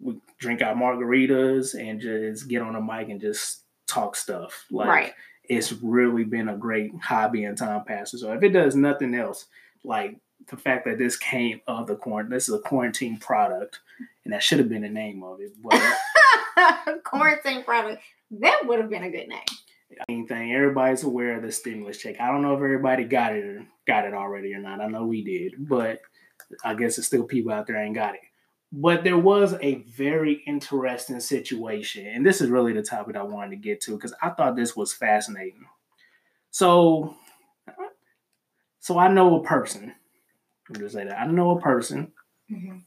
we 0.00 0.16
drink 0.38 0.62
our 0.62 0.74
margaritas 0.74 1.74
and 1.78 2.00
just 2.00 2.48
get 2.48 2.62
on 2.62 2.76
a 2.76 2.80
mic 2.80 3.08
and 3.08 3.20
just 3.20 3.62
talk 3.86 4.14
stuff. 4.16 4.64
Like 4.70 4.88
Right. 4.88 5.14
it's 5.44 5.72
really 5.72 6.24
been 6.24 6.48
a 6.48 6.56
great 6.56 6.92
hobby 7.02 7.44
and 7.44 7.56
time 7.58 7.84
passer. 7.84 8.18
So 8.18 8.32
if 8.32 8.42
it 8.42 8.50
does 8.50 8.76
nothing 8.76 9.14
else, 9.14 9.46
like 9.84 10.16
the 10.50 10.56
fact 10.56 10.84
that 10.84 10.98
this 10.98 11.16
came 11.16 11.60
of 11.66 11.86
the 11.86 11.96
quarantine, 11.96 12.30
this 12.34 12.48
is 12.48 12.54
a 12.54 12.60
quarantine 12.60 13.18
product, 13.18 13.80
and 14.24 14.32
that 14.32 14.42
should 14.42 14.58
have 14.58 14.68
been 14.68 14.82
the 14.82 14.88
name 14.88 15.22
of 15.22 15.40
it. 15.40 15.52
But 15.62 15.80
Quarantine 17.04 17.64
product. 17.64 18.02
That 18.30 18.62
would 18.66 18.78
have 18.80 18.90
been 18.90 19.04
a 19.04 19.10
good 19.10 19.28
name. 19.28 19.40
main 20.08 20.26
thing, 20.26 20.52
everybody's 20.54 21.02
aware 21.02 21.36
of 21.36 21.42
the 21.42 21.50
stimulus 21.52 21.98
check. 21.98 22.20
I 22.20 22.28
don't 22.28 22.42
know 22.42 22.52
if 22.54 22.58
everybody 22.62 23.04
got 23.04 23.34
it 23.34 23.44
or 23.44 23.66
got 23.86 24.04
it 24.04 24.14
already 24.14 24.52
or 24.54 24.58
not. 24.58 24.80
I 24.80 24.86
know 24.86 25.06
we 25.06 25.24
did, 25.24 25.54
but 25.68 26.00
I 26.64 26.74
guess 26.74 26.96
there's 26.96 27.06
still 27.06 27.24
people 27.24 27.52
out 27.52 27.66
there 27.66 27.76
ain't 27.76 27.94
got 27.94 28.14
it. 28.14 28.20
But 28.70 29.02
there 29.02 29.18
was 29.18 29.54
a 29.62 29.76
very 29.76 30.42
interesting 30.46 31.20
situation, 31.20 32.06
and 32.06 32.24
this 32.26 32.40
is 32.40 32.50
really 32.50 32.72
the 32.74 32.82
topic 32.82 33.16
I 33.16 33.22
wanted 33.22 33.50
to 33.50 33.56
get 33.56 33.80
to 33.82 33.92
because 33.92 34.14
I 34.22 34.30
thought 34.30 34.56
this 34.56 34.76
was 34.76 34.92
fascinating. 34.92 35.64
So, 36.50 37.16
so 38.80 38.98
I 38.98 39.08
know 39.08 39.36
a 39.36 39.42
person. 39.42 39.94
Let 40.68 40.78
me 40.78 40.84
just 40.84 40.94
say 40.94 41.04
that 41.04 41.18
I 41.18 41.26
know 41.26 41.52
a 41.52 41.60
person. 41.60 42.12
Mm-hmm. 42.50 42.78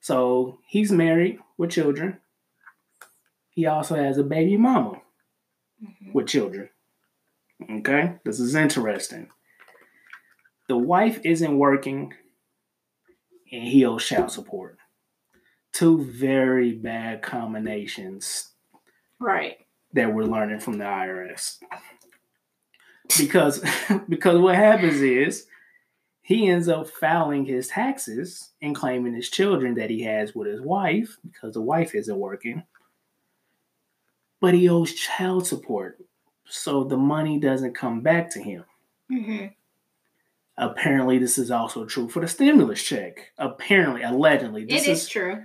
So 0.00 0.58
he's 0.66 0.90
married 0.90 1.38
with 1.58 1.70
children. 1.70 2.18
He 3.50 3.66
also 3.66 3.96
has 3.96 4.16
a 4.16 4.22
baby 4.24 4.56
mama 4.56 5.02
Mm-hmm. 5.82 6.12
with 6.12 6.26
children. 6.26 6.68
Okay, 7.70 8.16
this 8.24 8.38
is 8.38 8.54
interesting. 8.54 9.30
The 10.68 10.76
wife 10.76 11.20
isn't 11.24 11.56
working 11.58 12.12
and 13.50 13.64
he 13.64 13.84
owes 13.86 14.04
child 14.04 14.30
support. 14.30 14.76
Two 15.72 16.04
very 16.04 16.72
bad 16.72 17.22
combinations 17.22 18.50
Right. 19.18 19.58
that 19.92 20.12
we're 20.12 20.24
learning 20.24 20.60
from 20.60 20.78
the 20.78 20.84
IRS. 20.84 21.58
Because 23.18 23.62
because 24.08 24.38
what 24.38 24.54
happens 24.54 25.00
is 25.00 25.46
he 26.22 26.48
ends 26.48 26.68
up 26.68 26.88
filing 26.88 27.44
his 27.44 27.68
taxes 27.68 28.50
and 28.62 28.74
claiming 28.74 29.14
his 29.14 29.28
children 29.30 29.74
that 29.74 29.90
he 29.90 30.02
has 30.02 30.34
with 30.34 30.46
his 30.46 30.60
wife 30.60 31.16
because 31.24 31.54
the 31.54 31.60
wife 31.60 31.94
isn't 31.94 32.16
working. 32.18 32.62
But 34.40 34.54
he 34.54 34.68
owes 34.68 34.94
child 34.94 35.46
support. 35.46 35.98
So 36.46 36.84
the 36.84 36.96
money 36.96 37.38
doesn't 37.38 37.74
come 37.74 38.00
back 38.00 38.30
to 38.32 38.40
him. 38.40 38.64
Mm-hmm. 39.10 39.46
Apparently, 40.56 41.18
this 41.18 41.38
is 41.38 41.50
also 41.50 41.84
true 41.86 42.08
for 42.08 42.20
the 42.20 42.28
stimulus 42.28 42.82
check. 42.82 43.32
Apparently, 43.38 44.02
allegedly, 44.02 44.64
this 44.64 44.86
is 44.86 45.08
true. 45.08 45.42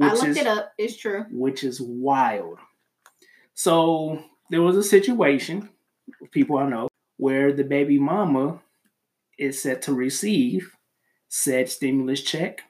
I 0.00 0.12
looked 0.12 0.26
is, 0.26 0.36
it 0.36 0.46
up. 0.46 0.72
It's 0.78 0.96
true. 0.96 1.26
Which 1.30 1.64
is 1.64 1.80
wild. 1.80 2.58
So 3.54 4.22
there 4.50 4.62
was 4.62 4.76
a 4.76 4.82
situation, 4.82 5.70
people 6.32 6.58
I 6.58 6.68
know, 6.68 6.88
where 7.16 7.52
the 7.52 7.64
baby 7.64 7.98
mama 7.98 8.60
is 9.38 9.60
set 9.62 9.82
to 9.82 9.94
receive 9.94 10.72
said 11.28 11.68
stimulus 11.68 12.22
check. 12.22 12.62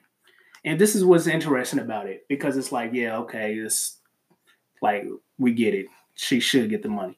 And 0.63 0.79
this 0.79 0.95
is 0.95 1.05
what's 1.05 1.27
interesting 1.27 1.79
about 1.79 2.07
it 2.07 2.25
because 2.27 2.57
it's 2.57 2.71
like, 2.71 2.91
yeah, 2.93 3.17
okay, 3.17 3.53
it's 3.53 3.99
like 4.81 5.05
we 5.37 5.53
get 5.53 5.75
it. 5.75 5.85
She 6.15 6.39
should 6.39 6.69
get 6.69 6.81
the 6.81 6.89
money. 6.89 7.17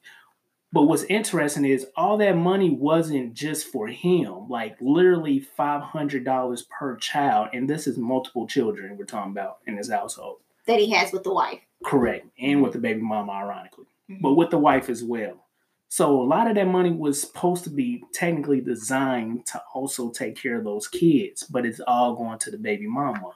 But 0.70 0.82
what's 0.82 1.04
interesting 1.04 1.64
is 1.64 1.86
all 1.96 2.18
that 2.18 2.36
money 2.36 2.70
wasn't 2.70 3.32
just 3.32 3.66
for 3.66 3.88
him, 3.88 4.48
like 4.48 4.76
literally 4.80 5.46
$500 5.58 6.68
per 6.68 6.96
child. 6.96 7.48
And 7.54 7.68
this 7.68 7.86
is 7.86 7.96
multiple 7.96 8.46
children 8.46 8.96
we're 8.98 9.06
talking 9.06 9.32
about 9.32 9.58
in 9.66 9.78
his 9.78 9.90
household. 9.90 10.38
That 10.66 10.78
he 10.78 10.90
has 10.90 11.10
with 11.10 11.24
the 11.24 11.32
wife. 11.32 11.60
Correct. 11.84 12.26
And 12.38 12.62
with 12.62 12.74
the 12.74 12.78
baby 12.78 13.00
mama, 13.00 13.32
ironically, 13.32 13.86
mm-hmm. 14.10 14.20
but 14.20 14.34
with 14.34 14.50
the 14.50 14.58
wife 14.58 14.90
as 14.90 15.02
well. 15.02 15.44
So 15.88 16.20
a 16.20 16.24
lot 16.24 16.48
of 16.48 16.54
that 16.56 16.66
money 16.66 16.90
was 16.90 17.18
supposed 17.18 17.64
to 17.64 17.70
be 17.70 18.04
technically 18.12 18.60
designed 18.60 19.46
to 19.46 19.62
also 19.72 20.10
take 20.10 20.36
care 20.36 20.58
of 20.58 20.64
those 20.64 20.86
kids, 20.86 21.44
but 21.44 21.64
it's 21.64 21.80
all 21.86 22.14
going 22.14 22.38
to 22.40 22.50
the 22.50 22.58
baby 22.58 22.86
mama. 22.86 23.30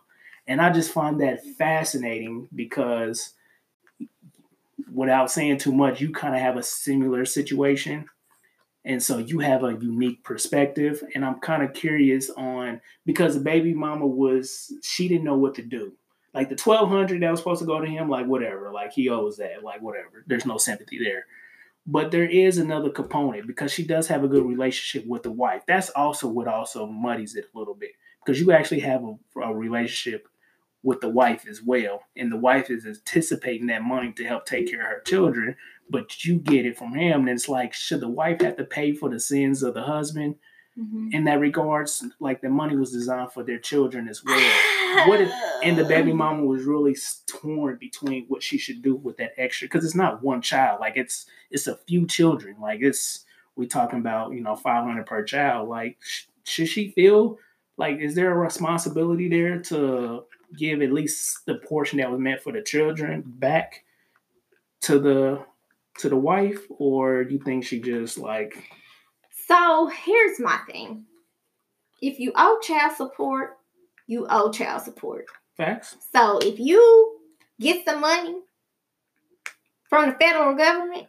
And 0.46 0.60
I 0.60 0.70
just 0.70 0.92
find 0.92 1.18
that 1.22 1.46
fascinating 1.56 2.48
because 2.54 3.32
without 4.92 5.30
saying 5.30 5.58
too 5.58 5.72
much, 5.72 6.00
you 6.00 6.12
kind 6.12 6.34
of 6.34 6.40
have 6.40 6.56
a 6.56 6.62
similar 6.62 7.24
situation. 7.24 8.06
And 8.84 9.02
so 9.02 9.18
you 9.18 9.38
have 9.38 9.62
a 9.62 9.76
unique 9.80 10.24
perspective. 10.24 11.02
And 11.14 11.24
I'm 11.24 11.40
kind 11.40 11.62
of 11.62 11.72
curious 11.72 12.30
on 12.30 12.80
because 13.06 13.34
the 13.34 13.40
baby 13.40 13.74
mama 13.74 14.06
was, 14.06 14.72
she 14.82 15.08
didn't 15.08 15.24
know 15.24 15.36
what 15.36 15.54
to 15.56 15.62
do. 15.62 15.92
Like 16.34 16.48
the 16.48 16.60
1200 16.62 17.22
that 17.22 17.30
was 17.30 17.40
supposed 17.40 17.60
to 17.60 17.66
go 17.66 17.80
to 17.80 17.86
him, 17.86 18.08
like 18.08 18.26
whatever, 18.26 18.72
like 18.72 18.92
he 18.92 19.08
owes 19.08 19.36
that, 19.36 19.62
like 19.62 19.82
whatever. 19.82 20.24
There's 20.26 20.46
no 20.46 20.56
sympathy 20.56 20.98
there. 20.98 21.26
But 21.86 22.10
there 22.10 22.28
is 22.28 22.58
another 22.58 22.90
component 22.90 23.46
because 23.46 23.72
she 23.72 23.84
does 23.84 24.08
have 24.08 24.24
a 24.24 24.28
good 24.28 24.44
relationship 24.44 25.06
with 25.06 25.24
the 25.24 25.32
wife. 25.32 25.62
That's 25.66 25.90
also 25.90 26.28
what 26.28 26.48
also 26.48 26.86
muddies 26.86 27.34
it 27.34 27.46
a 27.54 27.58
little 27.58 27.74
bit 27.74 27.90
because 28.24 28.40
you 28.40 28.52
actually 28.52 28.80
have 28.80 29.02
a, 29.04 29.40
a 29.40 29.54
relationship 29.54 30.26
with 30.82 31.00
the 31.00 31.08
wife 31.08 31.46
as 31.48 31.62
well. 31.62 32.02
And 32.16 32.30
the 32.30 32.36
wife 32.36 32.70
is 32.70 32.84
anticipating 32.86 33.68
that 33.68 33.82
money 33.82 34.12
to 34.12 34.24
help 34.24 34.46
take 34.46 34.70
care 34.70 34.80
of 34.80 34.86
her 34.86 35.02
children, 35.06 35.56
but 35.88 36.24
you 36.24 36.38
get 36.38 36.66
it 36.66 36.76
from 36.76 36.94
him. 36.94 37.20
And 37.20 37.30
it's 37.30 37.48
like, 37.48 37.72
should 37.72 38.00
the 38.00 38.08
wife 38.08 38.40
have 38.40 38.56
to 38.56 38.64
pay 38.64 38.92
for 38.92 39.08
the 39.08 39.20
sins 39.20 39.62
of 39.62 39.74
the 39.74 39.82
husband? 39.82 40.36
Mm-hmm. 40.78 41.08
In 41.12 41.24
that 41.24 41.38
regards, 41.38 42.02
like 42.18 42.40
the 42.40 42.48
money 42.48 42.76
was 42.76 42.92
designed 42.92 43.32
for 43.32 43.42
their 43.44 43.58
children 43.58 44.08
as 44.08 44.24
well. 44.24 45.06
what 45.06 45.20
if, 45.20 45.30
and 45.62 45.76
the 45.76 45.84
baby 45.84 46.12
mama 46.14 46.44
was 46.44 46.64
really 46.64 46.96
torn 47.26 47.76
between 47.78 48.24
what 48.28 48.42
she 48.42 48.56
should 48.56 48.80
do 48.80 48.96
with 48.96 49.18
that 49.18 49.34
extra 49.36 49.66
because 49.66 49.84
it's 49.84 49.94
not 49.94 50.22
one 50.22 50.40
child, 50.40 50.80
like 50.80 50.96
it's 50.96 51.26
it's 51.50 51.66
a 51.66 51.76
few 51.86 52.06
children. 52.06 52.56
Like 52.58 52.80
it's 52.80 53.26
we 53.54 53.66
talking 53.66 53.98
about 53.98 54.32
you 54.32 54.40
know 54.40 54.56
five 54.56 54.84
hundred 54.84 55.04
per 55.04 55.22
child. 55.22 55.68
Like 55.68 55.98
sh- 56.00 56.24
should 56.44 56.68
she 56.68 56.90
feel 56.92 57.38
like 57.76 57.98
is 57.98 58.14
there 58.14 58.32
a 58.32 58.38
responsibility 58.38 59.28
there 59.28 59.60
to 59.60 60.24
give 60.56 60.82
at 60.82 60.92
least 60.92 61.44
the 61.46 61.56
portion 61.56 61.98
that 61.98 62.10
was 62.10 62.20
meant 62.20 62.40
for 62.40 62.52
the 62.52 62.62
children 62.62 63.22
back 63.26 63.84
to 64.82 64.98
the 64.98 65.44
to 65.98 66.08
the 66.08 66.16
wife 66.16 66.60
or 66.70 67.24
do 67.24 67.34
you 67.34 67.40
think 67.40 67.64
she 67.64 67.80
just 67.80 68.18
like 68.18 68.70
so 69.48 69.90
here's 70.04 70.40
my 70.40 70.58
thing. 70.66 71.04
If 72.00 72.18
you 72.18 72.32
owe 72.36 72.58
child 72.62 72.96
support 72.96 73.58
you 74.06 74.26
owe 74.28 74.50
child 74.50 74.82
support. 74.82 75.26
Facts. 75.56 75.96
So 76.12 76.38
if 76.38 76.58
you 76.58 77.18
get 77.60 77.84
some 77.84 78.00
money 78.00 78.36
from 79.88 80.10
the 80.10 80.16
federal 80.16 80.54
government 80.54 81.06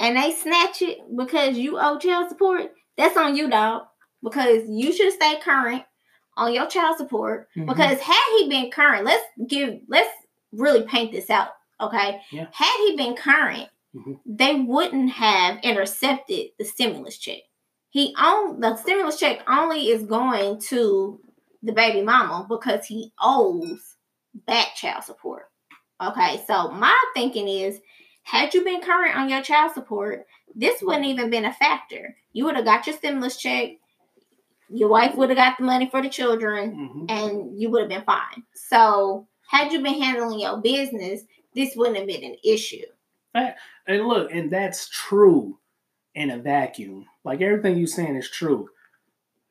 and 0.00 0.16
they 0.16 0.32
snatch 0.32 0.82
it 0.82 0.98
because 1.16 1.56
you 1.56 1.78
owe 1.78 1.98
child 1.98 2.28
support 2.28 2.72
that's 2.96 3.16
on 3.16 3.36
you 3.36 3.50
dog 3.50 3.82
because 4.22 4.62
you 4.68 4.92
should 4.92 5.12
stay 5.12 5.38
current 5.42 5.82
on 6.36 6.54
your 6.54 6.66
child 6.66 6.96
support 6.96 7.48
mm-hmm. 7.56 7.68
because 7.68 7.98
had 8.00 8.38
he 8.38 8.48
been 8.48 8.70
current, 8.70 9.04
let's 9.04 9.24
give 9.46 9.80
let's 9.88 10.10
really 10.52 10.82
paint 10.82 11.12
this 11.12 11.30
out, 11.30 11.50
okay? 11.80 12.20
Yeah. 12.30 12.46
Had 12.52 12.86
he 12.86 12.96
been 12.96 13.14
current, 13.14 13.68
mm-hmm. 13.94 14.12
they 14.26 14.54
wouldn't 14.54 15.10
have 15.10 15.58
intercepted 15.62 16.48
the 16.58 16.64
stimulus 16.64 17.18
check. 17.18 17.38
He 17.90 18.14
own 18.20 18.60
the 18.60 18.76
stimulus 18.76 19.18
check 19.18 19.40
only 19.48 19.88
is 19.88 20.04
going 20.04 20.60
to 20.68 21.20
the 21.62 21.72
baby 21.72 22.02
mama 22.02 22.46
because 22.48 22.86
he 22.86 23.12
owes 23.20 23.96
back 24.46 24.74
child 24.74 25.04
support. 25.04 25.44
Okay, 26.02 26.42
so 26.46 26.70
my 26.70 26.96
thinking 27.14 27.48
is 27.48 27.80
had 28.24 28.54
you 28.54 28.64
been 28.64 28.80
current 28.80 29.16
on 29.16 29.28
your 29.28 29.42
child 29.42 29.72
support, 29.72 30.26
this 30.54 30.80
wouldn't 30.82 31.06
even 31.06 31.30
been 31.30 31.44
a 31.44 31.52
factor. 31.52 32.16
You 32.32 32.44
would 32.44 32.56
have 32.56 32.64
got 32.64 32.86
your 32.86 32.96
stimulus 32.96 33.36
check, 33.36 33.72
your 34.72 34.88
wife 34.88 35.14
would 35.16 35.28
have 35.28 35.38
got 35.38 35.58
the 35.58 35.64
money 35.64 35.88
for 35.90 36.02
the 36.02 36.08
children 36.08 36.72
mm-hmm. 36.74 37.04
and 37.08 37.60
you 37.60 37.70
would 37.70 37.82
have 37.82 37.90
been 37.90 38.04
fine. 38.04 38.42
So, 38.54 39.26
had 39.48 39.70
you 39.70 39.82
been 39.82 40.00
handling 40.00 40.40
your 40.40 40.58
business, 40.58 41.22
this 41.54 41.76
wouldn't 41.76 41.98
have 41.98 42.06
been 42.06 42.24
an 42.24 42.36
issue. 42.42 42.86
And 43.86 44.06
look, 44.06 44.32
and 44.32 44.50
that's 44.50 44.88
true 44.88 45.58
in 46.14 46.30
a 46.30 46.38
vacuum. 46.38 47.06
Like 47.24 47.40
everything 47.40 47.78
you're 47.78 47.86
saying 47.86 48.16
is 48.16 48.30
true. 48.30 48.68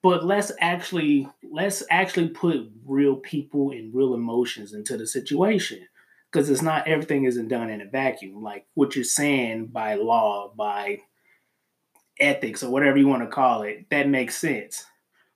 But 0.03 0.25
let's 0.25 0.51
actually 0.59 1.27
let's 1.51 1.83
actually 1.91 2.29
put 2.29 2.71
real 2.85 3.17
people 3.17 3.71
and 3.71 3.93
real 3.93 4.15
emotions 4.15 4.73
into 4.73 4.97
the 4.97 5.05
situation. 5.05 5.87
Because 6.31 6.49
it's 6.49 6.61
not 6.61 6.87
everything 6.87 7.25
isn't 7.25 7.49
done 7.49 7.69
in 7.69 7.81
a 7.81 7.85
vacuum. 7.85 8.41
Like 8.41 8.65
what 8.73 8.95
you're 8.95 9.03
saying 9.03 9.67
by 9.67 9.95
law, 9.95 10.53
by 10.55 10.99
ethics, 12.19 12.63
or 12.63 12.71
whatever 12.71 12.97
you 12.97 13.07
want 13.07 13.23
to 13.23 13.27
call 13.27 13.63
it, 13.63 13.89
that 13.89 14.07
makes 14.07 14.37
sense. 14.37 14.85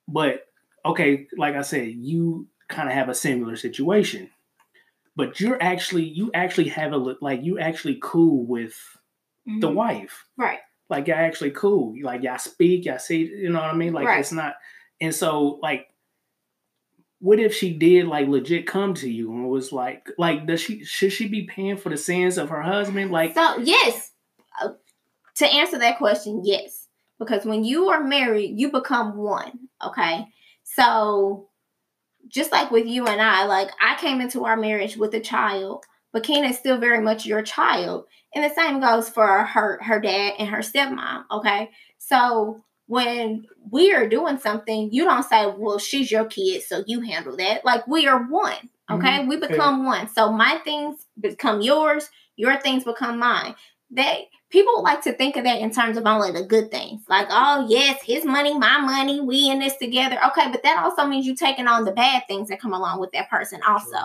But 0.07 0.47
okay, 0.85 1.27
like 1.37 1.55
I 1.55 1.61
said, 1.61 1.87
you 1.87 2.47
kind 2.67 2.87
of 2.87 2.95
have 2.95 3.09
a 3.09 3.15
similar 3.15 3.55
situation, 3.55 4.29
but 5.15 5.39
you're 5.39 5.61
actually 5.61 6.03
you 6.03 6.31
actually 6.33 6.69
have 6.69 6.93
a 6.93 6.97
like 6.97 7.43
you 7.43 7.59
actually 7.59 7.99
cool 8.01 8.45
with 8.45 8.75
mm-hmm. 9.47 9.59
the 9.59 9.69
wife, 9.69 10.25
right? 10.37 10.59
Like 10.89 11.07
y'all 11.07 11.17
actually 11.17 11.51
cool. 11.51 11.95
Like 12.01 12.23
y'all 12.23 12.37
speak, 12.37 12.85
y'all 12.85 12.99
see, 12.99 13.25
you 13.25 13.49
know 13.49 13.59
what 13.59 13.71
I 13.71 13.75
mean? 13.75 13.93
Like 13.93 14.05
right. 14.05 14.19
it's 14.19 14.31
not, 14.31 14.55
and 15.01 15.13
so 15.13 15.59
like. 15.61 15.87
What 17.19 17.39
if 17.39 17.55
she 17.55 17.73
did 17.73 18.05
like 18.05 18.27
legit 18.27 18.67
come 18.67 18.93
to 18.95 19.09
you 19.09 19.31
and 19.31 19.49
was 19.49 19.71
like, 19.71 20.05
like, 20.17 20.45
does 20.45 20.61
she 20.61 20.83
should 20.83 21.11
she 21.11 21.27
be 21.27 21.47
paying 21.47 21.77
for 21.77 21.89
the 21.89 21.97
sins 21.97 22.37
of 22.37 22.49
her 22.49 22.61
husband? 22.61 23.09
Like, 23.09 23.33
so 23.33 23.57
yes, 23.57 24.11
uh, 24.61 24.71
to 25.35 25.47
answer 25.47 25.79
that 25.79 25.97
question, 25.97 26.41
yes 26.43 26.84
because 27.19 27.45
when 27.45 27.63
you 27.63 27.89
are 27.89 28.03
married, 28.03 28.59
you 28.59 28.71
become 28.71 29.17
one. 29.17 29.59
Okay. 29.83 30.27
So 30.63 31.49
just 32.27 32.51
like 32.51 32.71
with 32.71 32.85
you 32.85 33.07
and 33.07 33.21
I, 33.21 33.45
like 33.45 33.69
I 33.81 33.95
came 33.95 34.21
into 34.21 34.45
our 34.45 34.57
marriage 34.57 34.97
with 34.97 35.13
a 35.13 35.19
child, 35.19 35.85
but 36.11 36.23
Kena 36.23 36.49
is 36.49 36.57
still 36.57 36.77
very 36.77 37.01
much 37.01 37.25
your 37.25 37.41
child. 37.41 38.05
And 38.33 38.43
the 38.43 38.53
same 38.53 38.81
goes 38.81 39.07
for 39.09 39.45
her 39.45 39.79
her 39.81 39.99
dad 39.99 40.33
and 40.39 40.49
her 40.49 40.59
stepmom. 40.59 41.23
Okay. 41.31 41.69
So 41.97 42.63
when 42.87 43.45
we 43.71 43.93
are 43.93 44.07
doing 44.07 44.37
something, 44.37 44.89
you 44.91 45.05
don't 45.05 45.23
say, 45.23 45.51
Well, 45.57 45.79
she's 45.79 46.11
your 46.11 46.25
kid, 46.25 46.63
so 46.63 46.83
you 46.85 47.01
handle 47.01 47.37
that. 47.37 47.63
Like 47.63 47.87
we 47.87 48.07
are 48.07 48.23
one. 48.23 48.69
Okay. 48.91 49.19
Mm-hmm. 49.19 49.29
We 49.29 49.37
become 49.37 49.81
okay. 49.81 49.87
one. 49.87 50.09
So 50.09 50.31
my 50.31 50.59
things 50.63 51.05
become 51.19 51.61
yours, 51.61 52.09
your 52.35 52.59
things 52.59 52.83
become 52.83 53.17
mine. 53.19 53.55
They 53.89 54.27
people 54.55 54.81
like 54.81 55.01
to 55.01 55.11
think 55.11 55.35
of 55.35 55.43
that 55.43 55.59
in 55.59 55.69
terms 55.69 55.97
of 55.97 56.05
only 56.05 56.31
the 56.31 56.41
good 56.41 56.71
things. 56.71 57.01
Like, 57.09 57.27
oh, 57.29 57.67
yes, 57.67 58.01
his 58.01 58.23
money, 58.23 58.57
my 58.57 58.79
money, 58.79 59.19
we 59.19 59.49
in 59.49 59.59
this 59.59 59.75
together. 59.75 60.17
Okay, 60.27 60.49
but 60.49 60.63
that 60.63 60.81
also 60.81 61.05
means 61.05 61.25
you 61.25 61.35
taking 61.35 61.67
on 61.67 61.83
the 61.83 61.91
bad 61.91 62.23
things 62.25 62.47
that 62.47 62.61
come 62.61 62.73
along 62.73 63.01
with 63.01 63.11
that 63.11 63.29
person, 63.29 63.59
also. 63.67 63.97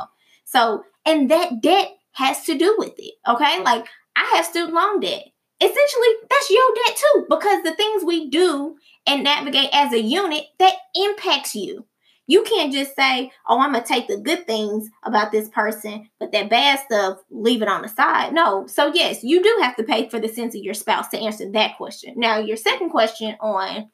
So, 0.44 0.82
and 1.06 1.30
that 1.30 1.62
debt 1.62 1.92
has 2.12 2.44
to 2.46 2.58
do 2.58 2.74
with 2.78 2.94
it. 2.98 3.14
Okay, 3.28 3.62
like 3.62 3.86
I 4.16 4.24
have 4.34 4.44
student 4.44 4.74
loan 4.74 4.98
debt. 4.98 5.22
Essentially, 5.60 6.08
that's 6.28 6.50
your 6.50 6.74
debt 6.84 6.96
too, 6.96 7.26
because 7.30 7.62
the 7.62 7.76
things 7.76 8.02
we 8.02 8.28
do 8.28 8.76
and 9.06 9.22
navigate 9.22 9.70
as 9.72 9.92
a 9.92 10.02
unit 10.02 10.46
that 10.58 10.74
impacts 10.96 11.54
you. 11.54 11.86
You 12.30 12.44
can't 12.44 12.72
just 12.72 12.94
say, 12.94 13.32
oh, 13.48 13.58
I'm 13.58 13.72
going 13.72 13.82
to 13.82 13.88
take 13.88 14.06
the 14.06 14.16
good 14.16 14.46
things 14.46 14.88
about 15.02 15.32
this 15.32 15.48
person, 15.48 16.08
but 16.20 16.30
that 16.30 16.48
bad 16.48 16.78
stuff, 16.78 17.18
leave 17.28 17.60
it 17.60 17.66
on 17.66 17.82
the 17.82 17.88
side. 17.88 18.32
No. 18.32 18.68
So, 18.68 18.92
yes, 18.94 19.24
you 19.24 19.42
do 19.42 19.58
have 19.62 19.74
to 19.74 19.82
pay 19.82 20.08
for 20.08 20.20
the 20.20 20.28
sins 20.28 20.54
of 20.54 20.62
your 20.62 20.74
spouse 20.74 21.08
to 21.08 21.18
answer 21.18 21.50
that 21.50 21.76
question. 21.76 22.14
Now, 22.16 22.38
your 22.38 22.56
second 22.56 22.90
question 22.90 23.36
on 23.40 23.90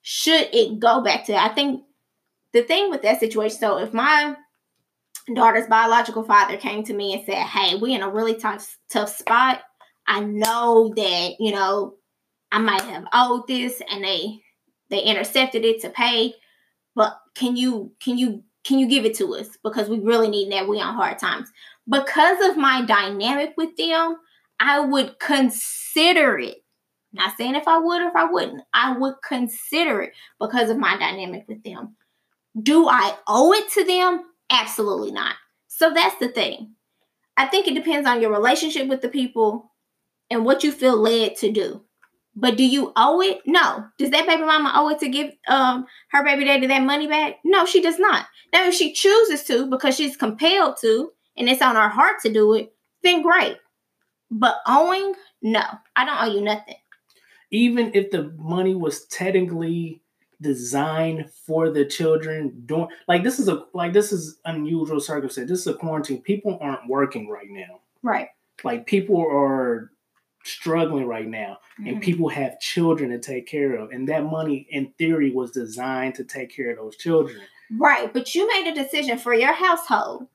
should 0.00 0.48
it 0.50 0.80
go 0.80 1.02
back 1.02 1.26
to, 1.26 1.34
I 1.34 1.50
think 1.50 1.82
the 2.54 2.62
thing 2.62 2.88
with 2.88 3.02
that 3.02 3.20
situation, 3.20 3.58
so 3.58 3.76
if 3.76 3.92
my 3.92 4.34
daughter's 5.34 5.66
biological 5.66 6.24
father 6.24 6.56
came 6.56 6.84
to 6.84 6.94
me 6.94 7.12
and 7.12 7.26
said, 7.26 7.44
hey, 7.44 7.76
we 7.76 7.92
in 7.92 8.00
a 8.00 8.08
really 8.08 8.34
tough, 8.34 8.78
tough 8.88 9.14
spot. 9.14 9.60
I 10.06 10.20
know 10.20 10.94
that, 10.96 11.34
you 11.38 11.52
know, 11.52 11.96
I 12.50 12.60
might 12.60 12.80
have 12.80 13.04
owed 13.12 13.46
this 13.46 13.82
and 13.90 14.02
they 14.02 14.40
they 14.88 15.02
intercepted 15.02 15.64
it 15.66 15.82
to 15.82 15.90
pay 15.90 16.34
but 16.94 17.18
can 17.34 17.56
you 17.56 17.92
can 18.00 18.18
you 18.18 18.42
can 18.64 18.78
you 18.78 18.88
give 18.88 19.04
it 19.04 19.14
to 19.16 19.34
us? 19.34 19.56
Because 19.62 19.88
we 19.88 19.98
really 19.98 20.28
need 20.28 20.52
that. 20.52 20.68
We 20.68 20.80
on 20.80 20.94
hard 20.94 21.18
times. 21.18 21.48
Because 21.88 22.48
of 22.48 22.56
my 22.56 22.84
dynamic 22.84 23.54
with 23.56 23.76
them, 23.76 24.16
I 24.60 24.80
would 24.80 25.18
consider 25.18 26.38
it. 26.38 26.58
Not 27.12 27.36
saying 27.36 27.56
if 27.56 27.66
I 27.66 27.78
would 27.78 28.02
or 28.02 28.08
if 28.08 28.16
I 28.16 28.24
wouldn't. 28.24 28.62
I 28.72 28.96
would 28.96 29.14
consider 29.26 30.02
it 30.02 30.12
because 30.38 30.70
of 30.70 30.78
my 30.78 30.96
dynamic 30.98 31.44
with 31.48 31.62
them. 31.64 31.96
Do 32.60 32.88
I 32.88 33.16
owe 33.26 33.52
it 33.52 33.68
to 33.72 33.84
them? 33.84 34.24
Absolutely 34.50 35.10
not. 35.10 35.34
So 35.68 35.92
that's 35.92 36.16
the 36.18 36.28
thing. 36.28 36.74
I 37.36 37.46
think 37.46 37.66
it 37.66 37.74
depends 37.74 38.06
on 38.06 38.20
your 38.20 38.30
relationship 38.30 38.86
with 38.86 39.00
the 39.00 39.08
people 39.08 39.72
and 40.28 40.44
what 40.44 40.62
you 40.62 40.70
feel 40.70 40.96
led 40.96 41.36
to 41.36 41.50
do. 41.50 41.82
But 42.36 42.56
do 42.56 42.64
you 42.64 42.92
owe 42.96 43.20
it? 43.20 43.40
No. 43.44 43.84
Does 43.98 44.10
that 44.10 44.26
baby 44.26 44.42
mama 44.42 44.72
owe 44.74 44.88
it 44.90 45.00
to 45.00 45.08
give 45.08 45.32
um 45.48 45.86
her 46.10 46.24
baby 46.24 46.44
daddy 46.44 46.66
that 46.66 46.82
money 46.82 47.06
back? 47.06 47.36
No, 47.44 47.66
she 47.66 47.82
does 47.82 47.98
not. 47.98 48.26
Now, 48.52 48.66
if 48.66 48.74
she 48.74 48.92
chooses 48.92 49.44
to 49.44 49.66
because 49.66 49.96
she's 49.96 50.16
compelled 50.16 50.76
to 50.80 51.12
and 51.36 51.48
it's 51.48 51.62
on 51.62 51.76
her 51.76 51.88
heart 51.88 52.16
to 52.22 52.32
do 52.32 52.54
it, 52.54 52.72
then 53.02 53.22
great. 53.22 53.56
But 54.30 54.58
owing, 54.66 55.14
no, 55.42 55.62
I 55.96 56.04
don't 56.04 56.22
owe 56.22 56.34
you 56.34 56.40
nothing. 56.40 56.76
Even 57.50 57.90
if 57.94 58.10
the 58.10 58.32
money 58.38 58.76
was 58.76 59.06
technically 59.06 60.02
designed 60.40 61.30
for 61.46 61.70
the 61.70 61.84
children 61.84 62.62
doing 62.64 62.88
like 63.08 63.22
this 63.22 63.38
is 63.38 63.48
a 63.48 63.64
like 63.74 63.92
this 63.92 64.12
is 64.12 64.38
unusual 64.44 65.00
circumstance. 65.00 65.50
This 65.50 65.60
is 65.60 65.66
a 65.66 65.74
quarantine. 65.74 66.22
People 66.22 66.58
aren't 66.60 66.88
working 66.88 67.28
right 67.28 67.48
now. 67.50 67.80
Right. 68.02 68.28
Like 68.64 68.86
people 68.86 69.20
are 69.20 69.90
struggling 70.50 71.06
right 71.06 71.26
now 71.26 71.58
mm-hmm. 71.78 71.88
and 71.88 72.02
people 72.02 72.28
have 72.28 72.60
children 72.60 73.10
to 73.10 73.18
take 73.18 73.46
care 73.46 73.74
of 73.74 73.90
and 73.90 74.08
that 74.08 74.24
money 74.24 74.66
in 74.70 74.92
theory 74.98 75.30
was 75.30 75.50
designed 75.50 76.14
to 76.14 76.24
take 76.24 76.54
care 76.54 76.70
of 76.70 76.76
those 76.78 76.96
children. 76.96 77.40
Right 77.78 78.12
but 78.12 78.34
you 78.34 78.46
made 78.48 78.70
a 78.70 78.74
decision 78.74 79.18
for 79.18 79.34
your 79.34 79.52
household 79.54 80.26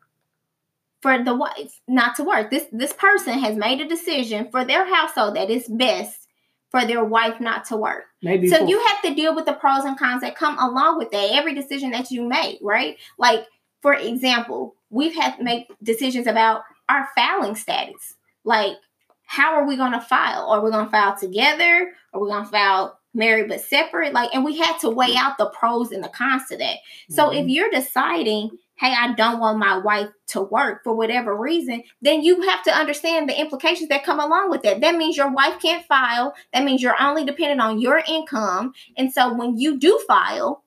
for 1.05 1.23
the 1.23 1.35
wife 1.35 1.81
not 1.87 2.15
to 2.15 2.23
work. 2.23 2.49
This 2.49 2.65
this 2.71 2.91
person 2.91 3.37
has 3.37 3.55
made 3.55 3.79
a 3.79 3.87
decision 3.87 4.49
for 4.49 4.65
their 4.65 4.91
household 4.91 5.35
that 5.35 5.51
is 5.51 5.67
best 5.67 6.27
for 6.71 6.83
their 6.83 7.03
wife 7.03 7.39
not 7.39 7.65
to 7.65 7.77
work. 7.77 8.05
Maybe 8.23 8.47
so 8.47 8.57
for- 8.57 8.65
you 8.65 8.83
have 8.87 9.03
to 9.03 9.13
deal 9.13 9.35
with 9.35 9.45
the 9.45 9.53
pros 9.53 9.85
and 9.85 9.99
cons 9.99 10.21
that 10.21 10.35
come 10.35 10.57
along 10.57 10.97
with 10.97 11.11
that 11.11 11.29
every 11.33 11.53
decision 11.53 11.91
that 11.91 12.09
you 12.09 12.27
make 12.27 12.57
right? 12.61 12.97
Like 13.19 13.45
for 13.81 13.93
example 13.93 14.75
we've 14.89 15.13
had 15.13 15.37
to 15.37 15.43
make 15.43 15.67
decisions 15.83 16.25
about 16.25 16.63
our 16.89 17.07
filing 17.15 17.55
status. 17.55 18.15
Like 18.43 18.77
how 19.25 19.55
are 19.55 19.67
we 19.67 19.75
going 19.75 19.93
to 19.93 20.01
file? 20.01 20.49
Are 20.49 20.63
we 20.63 20.71
going 20.71 20.85
to 20.85 20.91
file 20.91 21.17
together? 21.17 21.91
Are 22.13 22.21
we 22.21 22.29
going 22.29 22.45
to 22.45 22.49
file 22.49 22.99
married 23.13 23.49
but 23.49 23.61
separate? 23.61 24.13
Like, 24.13 24.33
and 24.33 24.45
we 24.45 24.57
had 24.57 24.77
to 24.79 24.89
weigh 24.89 25.15
out 25.15 25.37
the 25.37 25.49
pros 25.49 25.91
and 25.91 26.03
the 26.03 26.09
cons 26.09 26.47
to 26.49 26.57
that. 26.57 26.77
So 27.09 27.29
mm-hmm. 27.29 27.37
if 27.39 27.47
you're 27.47 27.71
deciding, 27.71 28.51
hey, 28.77 28.93
I 28.97 29.13
don't 29.13 29.39
want 29.39 29.57
my 29.57 29.77
wife 29.77 30.09
to 30.27 30.41
work 30.41 30.83
for 30.83 30.93
whatever 30.93 31.35
reason, 31.35 31.83
then 32.01 32.21
you 32.21 32.41
have 32.41 32.63
to 32.63 32.75
understand 32.75 33.27
the 33.27 33.39
implications 33.39 33.89
that 33.89 34.03
come 34.03 34.19
along 34.19 34.49
with 34.49 34.63
that. 34.63 34.81
That 34.81 34.95
means 34.95 35.17
your 35.17 35.31
wife 35.31 35.61
can't 35.61 35.85
file. 35.85 36.33
That 36.53 36.63
means 36.63 36.81
you're 36.81 37.01
only 37.01 37.25
dependent 37.25 37.61
on 37.61 37.79
your 37.79 38.03
income. 38.07 38.73
And 38.97 39.11
so 39.11 39.33
when 39.33 39.57
you 39.57 39.79
do 39.79 39.99
file, 40.07 40.63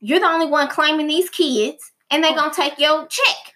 you're 0.00 0.20
the 0.20 0.26
only 0.26 0.46
one 0.46 0.68
claiming 0.68 1.08
these 1.08 1.30
kids 1.30 1.92
and 2.10 2.22
they're 2.22 2.34
going 2.34 2.50
to 2.50 2.56
take 2.56 2.78
your 2.78 3.06
check. 3.06 3.54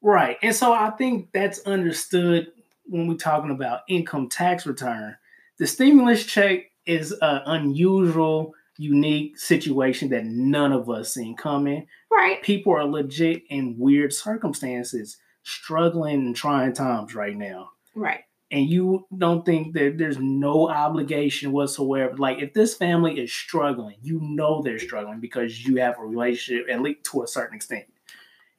Right. 0.00 0.36
And 0.42 0.54
so 0.54 0.72
I 0.72 0.90
think 0.90 1.30
that's 1.32 1.60
understood 1.60 2.50
when 2.92 3.06
we're 3.06 3.16
talking 3.16 3.50
about 3.50 3.80
income 3.88 4.28
tax 4.28 4.66
return, 4.66 5.16
the 5.58 5.66
stimulus 5.66 6.26
check 6.26 6.64
is 6.84 7.12
an 7.22 7.40
unusual, 7.46 8.52
unique 8.76 9.38
situation 9.38 10.10
that 10.10 10.26
none 10.26 10.72
of 10.72 10.90
us 10.90 11.14
seen 11.14 11.34
coming. 11.34 11.86
Right. 12.10 12.42
People 12.42 12.74
are 12.74 12.84
legit 12.84 13.44
in 13.48 13.78
weird 13.78 14.12
circumstances, 14.12 15.16
struggling 15.42 16.16
and 16.16 16.36
trying 16.36 16.74
times 16.74 17.14
right 17.14 17.34
now. 17.34 17.70
Right. 17.94 18.24
And 18.50 18.68
you 18.68 19.06
don't 19.16 19.46
think 19.46 19.72
that 19.72 19.96
there's 19.96 20.18
no 20.18 20.68
obligation 20.68 21.52
whatsoever. 21.52 22.14
Like 22.18 22.40
if 22.40 22.52
this 22.52 22.74
family 22.74 23.18
is 23.18 23.32
struggling, 23.32 23.96
you 24.02 24.20
know 24.20 24.60
they're 24.60 24.78
struggling 24.78 25.20
because 25.20 25.64
you 25.64 25.76
have 25.76 25.98
a 25.98 26.04
relationship, 26.04 26.66
at 26.68 26.82
least 26.82 27.04
to 27.04 27.22
a 27.22 27.26
certain 27.26 27.56
extent. 27.56 27.86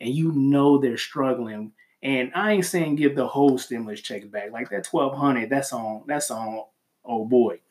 And 0.01 0.09
you 0.09 0.31
know 0.31 0.79
they're 0.79 0.97
struggling 0.97 1.73
and 2.03 2.31
I 2.35 2.51
ain't 2.51 2.65
saying 2.65 2.97
give 2.97 3.15
the 3.15 3.25
whole 3.25 3.57
stimulus 3.57 4.01
check 4.01 4.29
back. 4.29 4.51
Like 4.51 4.69
that 4.69 4.83
twelve 4.83 5.17
hundred, 5.17 5.49
that's 5.49 5.73
on 5.73 6.03
that's 6.05 6.29
on 6.29 6.65
oh 7.05 7.25
boy. 7.25 7.61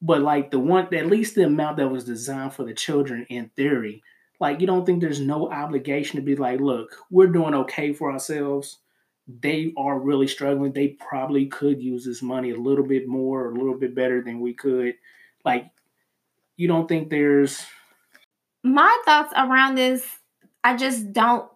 But 0.00 0.22
like 0.22 0.50
the 0.50 0.60
one 0.60 0.92
at 0.94 1.06
least 1.06 1.34
the 1.34 1.42
amount 1.42 1.76
that 1.76 1.88
was 1.88 2.04
designed 2.04 2.54
for 2.54 2.64
the 2.64 2.72
children 2.72 3.26
in 3.28 3.50
theory, 3.56 4.02
like 4.38 4.60
you 4.60 4.66
don't 4.66 4.86
think 4.86 5.00
there's 5.00 5.20
no 5.20 5.50
obligation 5.50 6.16
to 6.16 6.22
be 6.22 6.36
like, 6.36 6.60
look, 6.60 6.96
we're 7.10 7.26
doing 7.26 7.54
okay 7.54 7.92
for 7.92 8.10
ourselves. 8.10 8.78
They 9.28 9.74
are 9.76 9.98
really 9.98 10.26
struggling. 10.26 10.72
They 10.72 10.88
probably 10.88 11.46
could 11.46 11.82
use 11.82 12.04
this 12.04 12.22
money 12.22 12.50
a 12.50 12.56
little 12.56 12.86
bit 12.86 13.06
more, 13.06 13.42
or 13.42 13.50
a 13.50 13.54
little 13.54 13.76
bit 13.76 13.94
better 13.94 14.22
than 14.22 14.40
we 14.40 14.54
could. 14.54 14.94
Like, 15.44 15.66
you 16.56 16.68
don't 16.68 16.88
think 16.88 17.10
there's 17.10 17.64
my 18.62 19.02
thoughts 19.04 19.32
around 19.36 19.74
this, 19.76 20.04
I 20.62 20.76
just 20.76 21.12
don't 21.12 21.50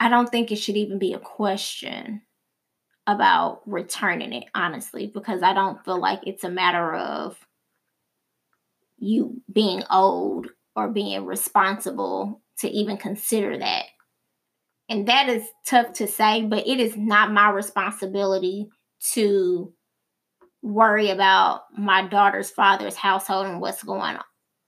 I 0.00 0.08
don't 0.08 0.30
think 0.30 0.50
it 0.50 0.56
should 0.56 0.78
even 0.78 0.98
be 0.98 1.12
a 1.12 1.18
question 1.18 2.22
about 3.06 3.60
returning 3.66 4.32
it, 4.32 4.44
honestly, 4.54 5.10
because 5.12 5.42
I 5.42 5.52
don't 5.52 5.84
feel 5.84 6.00
like 6.00 6.20
it's 6.26 6.42
a 6.42 6.50
matter 6.50 6.94
of 6.94 7.36
you 8.96 9.42
being 9.52 9.82
old 9.90 10.48
or 10.74 10.88
being 10.88 11.26
responsible 11.26 12.40
to 12.60 12.68
even 12.70 12.96
consider 12.96 13.58
that. 13.58 13.84
And 14.88 15.06
that 15.06 15.28
is 15.28 15.44
tough 15.66 15.92
to 15.94 16.06
say, 16.06 16.44
but 16.44 16.66
it 16.66 16.80
is 16.80 16.96
not 16.96 17.32
my 17.32 17.50
responsibility 17.50 18.70
to 19.12 19.72
worry 20.62 21.10
about 21.10 21.62
my 21.76 22.06
daughter's 22.06 22.50
father's 22.50 22.96
household 22.96 23.46
and 23.46 23.60
what's 23.60 23.82
going 23.82 24.16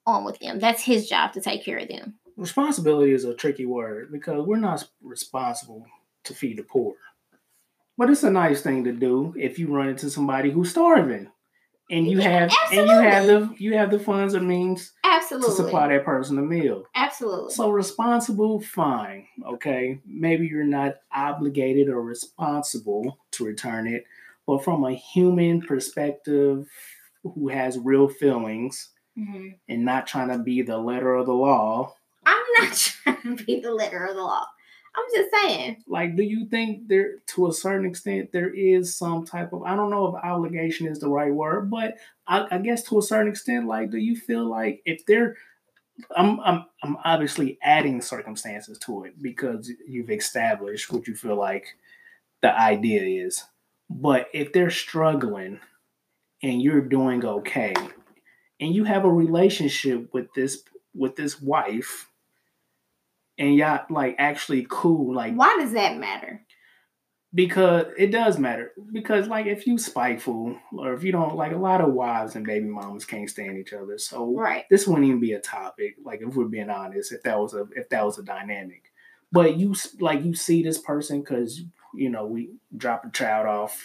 on 0.06 0.24
with 0.24 0.38
them. 0.40 0.58
That's 0.58 0.82
his 0.82 1.08
job 1.08 1.32
to 1.32 1.40
take 1.40 1.64
care 1.64 1.78
of 1.78 1.88
them 1.88 2.18
responsibility 2.36 3.12
is 3.12 3.24
a 3.24 3.34
tricky 3.34 3.66
word 3.66 4.10
because 4.12 4.46
we're 4.46 4.56
not 4.56 4.88
responsible 5.02 5.86
to 6.24 6.34
feed 6.34 6.58
the 6.58 6.62
poor. 6.62 6.94
But 7.98 8.10
it's 8.10 8.22
a 8.22 8.30
nice 8.30 8.62
thing 8.62 8.84
to 8.84 8.92
do 8.92 9.34
if 9.38 9.58
you 9.58 9.68
run 9.68 9.88
into 9.88 10.10
somebody 10.10 10.50
who's 10.50 10.70
starving 10.70 11.30
and 11.90 12.06
you 12.06 12.18
have 12.20 12.50
Absolutely. 12.50 12.78
and 12.78 12.88
you 12.88 13.10
have 13.10 13.26
the 13.26 13.54
you 13.58 13.76
have 13.76 13.90
the 13.90 13.98
funds 13.98 14.34
and 14.34 14.48
means 14.48 14.92
Absolutely. 15.04 15.50
to 15.50 15.54
supply 15.54 15.88
that 15.88 16.04
person 16.04 16.38
a 16.38 16.42
meal. 16.42 16.84
Absolutely. 16.94 17.52
So 17.52 17.70
responsible, 17.70 18.60
fine. 18.60 19.26
Okay. 19.46 20.00
Maybe 20.06 20.46
you're 20.46 20.64
not 20.64 20.96
obligated 21.14 21.88
or 21.88 22.02
responsible 22.02 23.18
to 23.32 23.44
return 23.44 23.86
it, 23.86 24.04
but 24.46 24.64
from 24.64 24.84
a 24.84 24.94
human 24.94 25.60
perspective 25.60 26.66
who 27.22 27.48
has 27.48 27.78
real 27.78 28.08
feelings 28.08 28.88
mm-hmm. 29.16 29.48
and 29.68 29.84
not 29.84 30.06
trying 30.06 30.28
to 30.28 30.38
be 30.38 30.62
the 30.62 30.78
letter 30.78 31.14
of 31.14 31.26
the 31.26 31.34
law, 31.34 31.94
I'm 32.24 32.42
not 32.58 32.72
trying 32.76 33.36
to 33.36 33.44
be 33.44 33.60
the 33.60 33.72
letter 33.72 34.04
of 34.04 34.16
the 34.16 34.22
law. 34.22 34.46
I'm 34.94 35.04
just 35.14 35.30
saying. 35.30 35.84
Like, 35.86 36.16
do 36.16 36.22
you 36.22 36.46
think 36.46 36.88
there, 36.88 37.20
to 37.28 37.48
a 37.48 37.52
certain 37.52 37.86
extent, 37.86 38.30
there 38.32 38.52
is 38.52 38.94
some 38.94 39.24
type 39.24 39.52
of, 39.52 39.62
I 39.62 39.74
don't 39.74 39.90
know 39.90 40.08
if 40.08 40.22
obligation 40.22 40.86
is 40.86 40.98
the 40.98 41.08
right 41.08 41.32
word, 41.32 41.70
but 41.70 41.94
I, 42.26 42.46
I 42.50 42.58
guess 42.58 42.82
to 42.84 42.98
a 42.98 43.02
certain 43.02 43.28
extent, 43.28 43.66
like, 43.66 43.90
do 43.90 43.96
you 43.96 44.16
feel 44.16 44.44
like 44.44 44.82
if 44.84 45.06
they're, 45.06 45.36
I'm, 46.14 46.40
I'm, 46.40 46.64
I'm 46.82 46.98
obviously 47.04 47.58
adding 47.62 48.02
circumstances 48.02 48.78
to 48.80 49.04
it 49.04 49.22
because 49.22 49.70
you've 49.86 50.10
established 50.10 50.92
what 50.92 51.06
you 51.06 51.14
feel 51.14 51.36
like 51.36 51.66
the 52.42 52.54
idea 52.54 53.24
is. 53.24 53.44
But 53.88 54.28
if 54.34 54.52
they're 54.52 54.70
struggling 54.70 55.60
and 56.42 56.60
you're 56.60 56.80
doing 56.82 57.24
okay, 57.24 57.74
and 58.60 58.74
you 58.74 58.84
have 58.84 59.04
a 59.04 59.12
relationship 59.12 60.12
with 60.12 60.32
this 60.34 60.62
with 60.94 61.16
this 61.16 61.40
wife 61.40 62.08
and 63.38 63.54
y'all 63.56 63.84
like 63.90 64.16
actually 64.18 64.66
cool. 64.68 65.14
Like, 65.14 65.34
why 65.34 65.56
does 65.58 65.72
that 65.72 65.98
matter? 65.98 66.42
Because 67.34 67.86
it 67.96 68.08
does 68.08 68.38
matter. 68.38 68.72
Because 68.92 69.26
like 69.26 69.46
if 69.46 69.66
you 69.66 69.78
spiteful 69.78 70.56
or 70.76 70.92
if 70.92 71.02
you 71.02 71.12
don't 71.12 71.34
like 71.34 71.52
a 71.52 71.58
lot 71.58 71.80
of 71.80 71.94
wives 71.94 72.36
and 72.36 72.44
baby 72.44 72.66
mamas 72.66 73.06
can't 73.06 73.30
stand 73.30 73.56
each 73.56 73.72
other. 73.72 73.96
So 73.96 74.34
right. 74.36 74.64
this 74.70 74.86
wouldn't 74.86 75.06
even 75.06 75.20
be 75.20 75.32
a 75.32 75.40
topic. 75.40 75.96
Like 76.04 76.20
if 76.20 76.34
we're 76.34 76.44
being 76.44 76.70
honest, 76.70 77.12
if 77.12 77.22
that 77.22 77.38
was 77.38 77.54
a 77.54 77.66
if 77.74 77.88
that 77.88 78.04
was 78.04 78.18
a 78.18 78.22
dynamic. 78.22 78.92
But 79.30 79.56
you 79.56 79.74
like 79.98 80.22
you 80.22 80.34
see 80.34 80.62
this 80.62 80.78
person 80.78 81.20
because 81.20 81.62
you 81.94 82.10
know 82.10 82.26
we 82.26 82.50
drop 82.76 83.06
a 83.06 83.10
child 83.10 83.46
off 83.46 83.82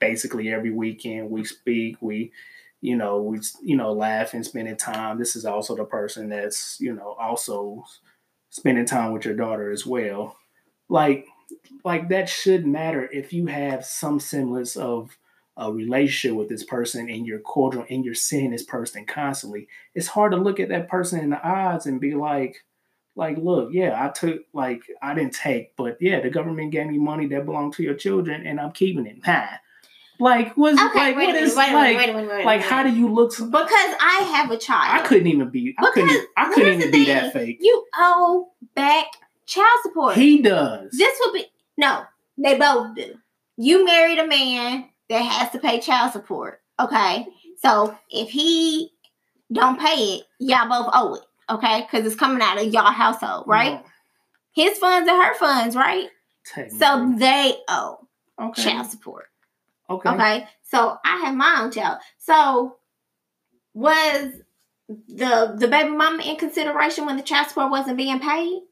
basically 0.00 0.52
every 0.52 0.72
weekend. 0.72 1.30
We 1.30 1.44
speak. 1.44 1.98
We 2.00 2.32
you 2.80 2.96
know 2.96 3.22
we 3.22 3.38
you 3.62 3.76
know 3.76 3.92
laugh 3.92 4.34
and 4.34 4.44
spending 4.44 4.76
time. 4.76 5.18
This 5.18 5.36
is 5.36 5.44
also 5.44 5.76
the 5.76 5.84
person 5.84 6.30
that's 6.30 6.80
you 6.80 6.92
know 6.92 7.14
also 7.18 7.84
spending 8.50 8.86
time 8.86 9.12
with 9.12 9.24
your 9.24 9.34
daughter 9.34 9.70
as 9.70 9.86
well. 9.86 10.36
Like 10.88 11.26
like 11.84 12.08
that 12.08 12.28
should 12.28 12.66
matter 12.66 13.08
if 13.12 13.32
you 13.32 13.46
have 13.46 13.84
some 13.84 14.20
semblance 14.20 14.76
of 14.76 15.16
a 15.56 15.72
relationship 15.72 16.36
with 16.36 16.48
this 16.48 16.64
person 16.64 17.10
and 17.10 17.26
you're 17.26 17.40
cordial 17.40 17.84
and 17.90 18.04
you're 18.04 18.14
seeing 18.14 18.52
this 18.52 18.62
person 18.62 19.04
constantly. 19.04 19.66
It's 19.94 20.06
hard 20.06 20.32
to 20.32 20.38
look 20.38 20.60
at 20.60 20.68
that 20.68 20.88
person 20.88 21.20
in 21.20 21.30
the 21.30 21.46
eyes 21.46 21.86
and 21.86 22.00
be 22.00 22.14
like, 22.14 22.64
like, 23.16 23.36
look, 23.36 23.70
yeah, 23.72 23.98
I 24.00 24.10
took 24.10 24.42
like 24.52 24.82
I 25.02 25.14
didn't 25.14 25.34
take, 25.34 25.76
but 25.76 25.98
yeah, 26.00 26.20
the 26.20 26.30
government 26.30 26.70
gave 26.70 26.86
me 26.86 26.98
money 26.98 27.26
that 27.26 27.44
belonged 27.44 27.74
to 27.74 27.82
your 27.82 27.94
children, 27.94 28.46
and 28.46 28.60
I'm 28.60 28.70
keeping 28.70 29.06
it. 29.06 29.24
Ha. 29.24 29.58
Like, 30.20 30.56
what's 30.56 30.80
Okay, 30.80 30.98
like, 30.98 31.16
what 31.16 31.32
minute, 31.32 31.54
like, 31.54 31.72
minute, 31.72 31.96
wait 31.96 32.08
a 32.08 32.12
minute, 32.12 32.28
wait 32.28 32.44
like, 32.44 32.60
minute. 32.60 32.70
how 32.70 32.82
do 32.82 32.90
you 32.90 33.12
look? 33.12 33.30
Because 33.30 33.48
I 33.50 34.28
have 34.34 34.50
a 34.50 34.56
child. 34.56 35.00
I 35.00 35.06
couldn't 35.06 35.28
even 35.28 35.48
be. 35.50 35.74
I 35.78 35.90
couldn't. 35.92 36.28
I 36.36 36.52
couldn't 36.52 36.74
even 36.80 36.90
be 36.90 37.04
thing, 37.04 37.14
that 37.14 37.32
fake. 37.32 37.58
You 37.60 37.84
owe 37.96 38.48
back 38.74 39.06
child 39.46 39.78
support. 39.82 40.16
He 40.16 40.42
does. 40.42 40.90
this 40.92 41.18
would 41.20 41.34
be 41.34 41.46
no, 41.76 42.02
they 42.36 42.58
both 42.58 42.94
do. 42.96 43.14
You 43.56 43.84
married 43.84 44.18
a 44.18 44.26
man 44.26 44.88
that 45.08 45.20
has 45.20 45.50
to 45.52 45.58
pay 45.58 45.80
child 45.80 46.12
support. 46.12 46.60
Okay. 46.80 47.26
So 47.62 47.96
if 48.10 48.28
he 48.30 48.90
don't 49.52 49.80
pay 49.80 50.16
it, 50.18 50.24
y'all 50.38 50.68
both 50.68 50.90
owe 50.92 51.14
it. 51.14 51.22
Okay, 51.50 51.80
because 51.80 52.06
it's 52.06 52.14
coming 52.14 52.42
out 52.42 52.58
of 52.58 52.72
y'all 52.74 52.92
household, 52.92 53.44
right? 53.46 53.74
No, 53.74 53.82
His 54.52 54.76
funds 54.78 55.08
are 55.08 55.24
her 55.24 55.34
funds, 55.34 55.74
right? 55.74 56.08
So 56.78 57.14
they 57.18 57.54
owe 57.68 58.06
okay. 58.40 58.62
child 58.62 58.90
support. 58.90 59.26
Okay. 59.90 60.08
Okay. 60.10 60.46
So 60.62 60.98
I 61.04 61.16
have 61.24 61.34
my 61.34 61.60
own 61.60 61.70
child. 61.72 61.98
So 62.18 62.76
was 63.74 64.32
the 64.88 65.54
the 65.56 65.68
baby 65.68 65.90
mama 65.90 66.22
in 66.22 66.36
consideration 66.36 67.06
when 67.06 67.16
the 67.16 67.22
child 67.22 67.48
support 67.48 67.70
wasn't 67.70 67.96
being 67.96 68.20
paid? 68.20 68.62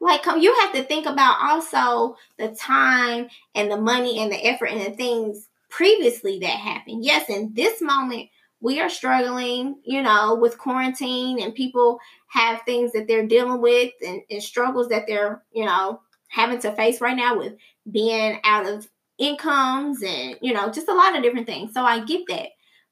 Like 0.00 0.22
come 0.22 0.40
you 0.40 0.54
have 0.60 0.72
to 0.74 0.82
think 0.82 1.06
about 1.06 1.36
also 1.40 2.16
the 2.38 2.48
time 2.48 3.28
and 3.54 3.70
the 3.70 3.80
money 3.80 4.18
and 4.18 4.30
the 4.30 4.44
effort 4.46 4.66
and 4.66 4.80
the 4.80 4.96
things 4.96 5.48
previously 5.70 6.38
that 6.40 6.46
happened. 6.46 7.04
Yes, 7.04 7.28
in 7.28 7.52
this 7.54 7.80
moment 7.80 8.28
we 8.60 8.80
are 8.80 8.88
struggling, 8.88 9.76
you 9.84 10.02
know, 10.02 10.34
with 10.34 10.58
quarantine 10.58 11.40
and 11.42 11.54
people 11.54 11.98
have 12.28 12.62
things 12.62 12.92
that 12.92 13.06
they're 13.06 13.26
dealing 13.26 13.60
with 13.60 13.92
and, 14.04 14.22
and 14.30 14.42
struggles 14.42 14.88
that 14.88 15.04
they're, 15.06 15.42
you 15.52 15.64
know, 15.64 16.00
having 16.28 16.58
to 16.60 16.72
face 16.72 17.00
right 17.00 17.16
now 17.16 17.36
with 17.36 17.54
being 17.90 18.40
out 18.44 18.66
of 18.66 18.88
incomes 19.18 20.02
and 20.02 20.36
you 20.42 20.52
know 20.52 20.70
just 20.70 20.88
a 20.88 20.94
lot 20.94 21.16
of 21.16 21.22
different 21.22 21.46
things. 21.46 21.72
So 21.72 21.82
i 21.82 22.04
get 22.04 22.22
that. 22.28 22.48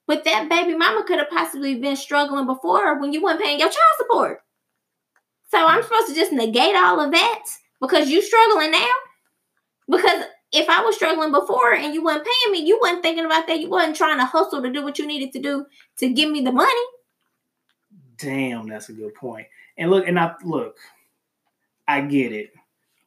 But 0.06 0.24
that 0.24 0.48
baby 0.48 0.76
mama 0.76 1.04
could 1.06 1.18
have 1.18 1.30
possibly 1.30 1.76
been 1.76 1.96
struggling 1.96 2.46
before 2.46 3.00
when 3.00 3.12
you 3.12 3.22
weren't 3.22 3.40
paying 3.40 3.58
your 3.58 3.68
child 3.68 3.94
support. 3.98 4.40
So 5.50 5.58
i'm 5.58 5.80
mm-hmm. 5.80 5.82
supposed 5.82 6.08
to 6.08 6.14
just 6.14 6.32
negate 6.32 6.76
all 6.76 7.00
of 7.00 7.12
that 7.12 7.44
because 7.80 8.10
you 8.10 8.22
struggling 8.22 8.70
now? 8.70 8.92
Because 9.88 10.24
if 10.52 10.68
i 10.68 10.80
was 10.82 10.94
struggling 10.94 11.32
before 11.32 11.74
and 11.74 11.94
you 11.94 12.04
weren't 12.04 12.24
paying 12.24 12.52
me 12.52 12.66
you 12.66 12.78
wasn't 12.80 13.02
thinking 13.02 13.26
about 13.26 13.46
that. 13.46 13.60
You 13.60 13.68
wasn't 13.68 13.96
trying 13.96 14.18
to 14.18 14.24
hustle 14.24 14.62
to 14.62 14.72
do 14.72 14.82
what 14.82 14.98
you 14.98 15.06
needed 15.06 15.32
to 15.32 15.40
do 15.40 15.66
to 15.98 16.08
give 16.08 16.30
me 16.30 16.40
the 16.40 16.52
money. 16.52 16.70
Damn, 18.16 18.68
that's 18.68 18.88
a 18.88 18.92
good 18.92 19.14
point. 19.14 19.46
And 19.76 19.90
look, 19.90 20.06
and 20.06 20.18
I 20.18 20.34
look, 20.44 20.78
I 21.88 22.00
get 22.00 22.32
it 22.32 22.52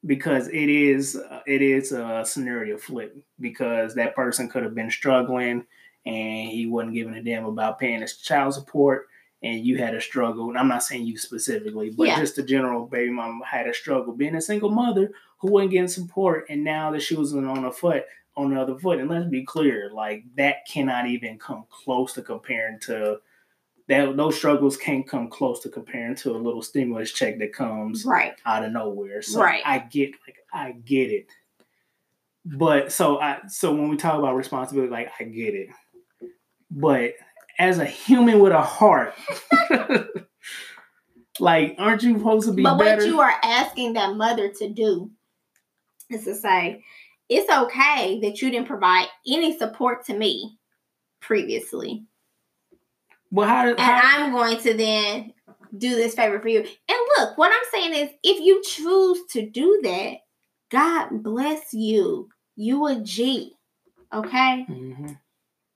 because 0.08 0.48
it 0.48 0.70
is 0.70 1.15
uh, 1.15 1.41
it 1.46 1.62
is 1.62 1.91
a 1.91 2.24
scenario 2.26 2.78
flip 2.78 3.15
because 3.39 3.93
that 3.96 4.15
person 4.15 4.50
could 4.50 4.63
have 4.63 4.74
been 4.74 4.89
struggling 4.91 5.65
and 6.06 6.50
he 6.50 6.65
wasn't 6.65 6.93
giving 6.93 7.13
a 7.13 7.22
damn 7.24 7.46
about 7.46 7.80
paying 7.80 8.02
his 8.02 8.17
child 8.17 8.54
support 8.54 9.08
and 9.43 9.63
you 9.65 9.78
had 9.78 9.93
a 9.93 10.02
struggle. 10.02 10.50
And 10.50 10.58
i'm 10.58 10.67
not 10.70 10.84
saying 10.84 11.06
you 11.06 11.17
specifically 11.17 11.91
but 11.91 12.08
Yeah. 12.08 12.20
just 12.20 12.38
the 12.38 12.43
general 12.43 12.88
baby 12.88 13.12
mom 13.12 13.41
had 13.46 13.67
a 13.67 13.74
struggle. 13.74 14.13
Being 14.13 14.36
a 14.36 14.41
single 14.41 14.72
mother 14.72 15.12
who 15.39 15.52
wasn't 15.52 15.72
getting 15.72 15.88
support 15.89 16.46
and 16.50 16.63
now 16.63 16.91
that 16.91 17.02
she 17.04 17.15
was 17.15 17.34
on 17.36 17.65
a 17.65 17.72
foot 17.72 18.06
on 18.36 18.54
the 18.54 18.62
other 18.62 18.78
foot. 18.78 19.00
And 19.00 19.10
let's 19.10 19.28
be 19.30 19.43
clear 19.43 19.89
like 19.93 20.24
that 20.36 20.67
cannot 20.72 21.08
even 21.08 21.38
come 21.39 21.65
close 21.70 22.13
to 22.13 22.22
comparing 22.22 22.80
to 22.82 23.20
that 23.88 24.17
those 24.17 24.36
struggles 24.36 24.76
can't 24.76 25.08
come 25.08 25.30
close 25.30 25.62
to 25.62 25.69
comparing 25.69 26.15
to 26.15 26.32
a 26.32 26.38
little 26.38 26.62
stimulus 26.62 27.12
check 27.13 27.39
that 27.39 27.54
comes 27.54 28.06
right 28.06 28.34
out 28.45 28.65
of 28.65 28.71
nowhere. 28.71 29.21
So 29.21 29.41
Right. 29.41 29.62
I 29.65 29.80
get 29.80 30.12
like 30.28 30.38
I 30.54 30.71
get 30.71 31.12
it. 31.12 31.28
But 32.45 32.91
so 32.91 33.19
I 33.19 33.39
so 33.47 33.73
when 33.73 33.89
we 33.89 33.97
talk 33.97 34.19
about 34.19 34.36
responsibility, 34.36 34.91
like 34.91 35.12
I 35.19 35.23
get 35.23 35.54
it. 35.54 35.69
But 36.69 37.13
as 37.60 37.80
a 37.80 37.86
human 37.86 38.39
with 38.39 38.52
a 38.52 38.62
heart, 38.62 39.13
like 41.39 41.76
aren't 41.78 42.04
you 42.04 42.17
supposed 42.17 42.47
to 42.47 42.54
be 42.54 42.63
but 42.63 42.78
better? 42.78 43.02
what 43.02 43.08
you 43.08 43.19
are 43.21 43.34
asking 43.43 43.93
that 43.93 44.15
mother 44.15 44.50
to 44.60 44.69
do 44.69 45.12
is 46.10 46.26
to 46.26 46.36
say, 46.36 46.84
it's 47.30 47.52
okay 47.52 48.19
that 48.21 48.41
you 48.41 48.50
didn't 48.52 48.67
provide 48.67 49.08
any 49.28 49.58
support 49.58 50.06
to 50.06 50.13
me 50.13 50.58
previously. 51.21 52.06
Well, 53.31 53.47
how, 53.47 53.67
And 53.69 53.79
how 53.79 54.25
I'm 54.25 54.31
going 54.31 54.59
to 54.61 54.73
then 54.73 55.33
do 55.77 55.95
this 55.95 56.15
favor 56.15 56.39
for 56.39 56.47
you. 56.47 56.59
And 56.59 56.99
look, 57.17 57.37
what 57.37 57.51
I'm 57.51 57.67
saying 57.71 57.93
is 57.93 58.09
if 58.23 58.39
you 58.39 58.61
choose 58.63 59.19
to 59.31 59.49
do 59.49 59.79
that, 59.83 60.13
God 60.71 61.23
bless 61.23 61.73
you. 61.73 62.29
You 62.55 62.87
a 62.87 62.95
G. 63.01 63.53
Okay? 64.13 64.65
Mhm. 64.69 65.19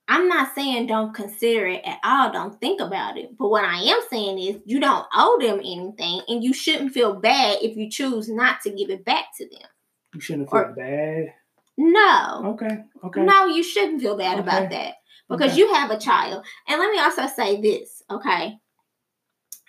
I'm 0.07 0.27
not 0.27 0.53
saying 0.55 0.87
don't 0.87 1.13
consider 1.13 1.67
it 1.67 1.81
at 1.85 1.99
all. 2.03 2.31
Don't 2.33 2.59
think 2.59 2.81
about 2.81 3.17
it. 3.17 3.37
But 3.37 3.49
what 3.49 3.63
I 3.63 3.77
am 3.81 3.99
saying 4.09 4.39
is 4.39 4.61
you 4.65 4.79
don't 4.81 5.05
owe 5.15 5.37
them 5.39 5.59
anything 5.59 6.21
and 6.27 6.43
you 6.43 6.53
shouldn't 6.53 6.91
feel 6.93 7.13
bad 7.13 7.59
if 7.61 7.77
you 7.77 7.89
choose 7.89 8.27
not 8.27 8.59
to 8.61 8.71
give 8.71 8.89
it 8.89 9.05
back 9.05 9.25
to 9.37 9.47
them. 9.47 9.69
you 10.13 10.19
shouldn't 10.19 10.49
feel 10.49 10.59
or- 10.59 10.73
bad. 10.73 11.33
No. 11.77 12.41
Okay, 12.53 12.83
okay. 13.05 13.21
No, 13.23 13.45
you 13.45 13.63
shouldn't 13.63 14.01
feel 14.01 14.17
bad 14.17 14.39
about 14.39 14.69
that 14.71 14.95
because 15.31 15.51
Okay. 15.51 15.59
you 15.59 15.73
have 15.73 15.89
a 15.91 15.97
child. 15.99 16.45
And 16.67 16.79
let 16.79 16.91
me 16.91 16.99
also 16.99 17.25
say 17.27 17.59
this, 17.61 18.03
okay? 18.11 18.57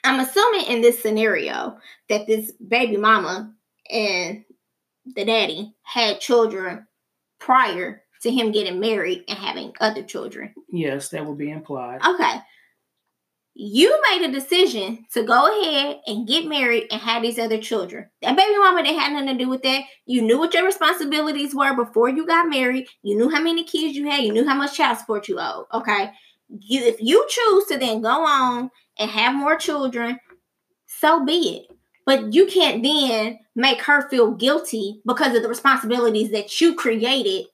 I'm 0.05 0.21
assuming 0.21 0.67
in 0.67 0.81
this 0.83 1.01
scenario 1.01 1.79
that 2.09 2.27
this 2.27 2.51
baby 2.53 2.97
mama 2.97 3.55
and 3.91 4.45
the 5.15 5.25
daddy 5.25 5.75
had 5.83 6.21
children 6.21 6.87
prior 7.39 8.03
to 8.23 8.31
him 8.31 8.53
getting 8.53 8.81
married 8.81 9.25
and 9.29 9.39
having 9.39 9.73
other 9.81 10.03
children. 10.03 10.53
Yes, 10.69 11.09
that 11.11 11.25
would 11.25 11.39
be 11.39 11.51
implied. 11.51 12.01
Okay. 12.07 12.41
You 13.55 14.01
made 14.11 14.27
a 14.27 14.33
decision 14.33 15.05
to 15.13 15.25
go 15.25 15.61
ahead 15.61 16.01
and 16.07 16.27
get 16.27 16.47
married 16.47 16.87
and 16.91 17.01
have 17.01 17.23
these 17.23 17.39
other 17.39 17.61
children. 17.61 18.07
That 18.23 18.37
baby 18.37 18.57
mama 18.57 18.83
didn't 18.83 19.01
have 19.01 19.13
nothing 19.13 19.39
to 19.39 19.45
do 19.45 19.51
with 19.51 19.63
that. 19.63 19.83
You 20.07 20.23
knew 20.23 20.39
what 20.39 20.55
your 20.55 20.65
responsibilities 20.65 21.55
were 21.55 21.75
before 21.77 22.09
you 22.09 22.27
got 22.27 22.49
married. 22.49 22.87
You 23.03 23.17
knew 23.17 23.29
how 23.29 23.43
many 23.43 23.65
kids 23.65 23.95
you 23.95 24.09
had. 24.09 24.25
You 24.25 24.33
knew 24.33 24.49
how 24.49 24.55
much 24.55 24.77
child 24.77 24.99
support 24.99 25.29
you 25.29 25.39
owed. 25.39 25.67
Okay. 25.75 26.11
You 26.49 26.83
if 26.83 26.97
you 27.01 27.27
choose 27.29 27.67
to 27.67 27.79
then 27.79 28.01
go 28.01 28.25
on 28.25 28.71
and 28.99 29.11
have 29.11 29.35
more 29.35 29.57
children, 29.57 30.19
so 30.87 31.25
be 31.25 31.57
it. 31.57 31.77
But 32.05 32.33
you 32.33 32.47
can't 32.47 32.83
then 32.83 33.39
make 33.55 33.81
her 33.83 34.09
feel 34.09 34.33
guilty 34.33 35.01
because 35.07 35.37
of 35.37 35.43
the 35.43 35.49
responsibilities 35.49 36.31
that 36.31 36.61
you 36.61 36.75
created 36.75 37.47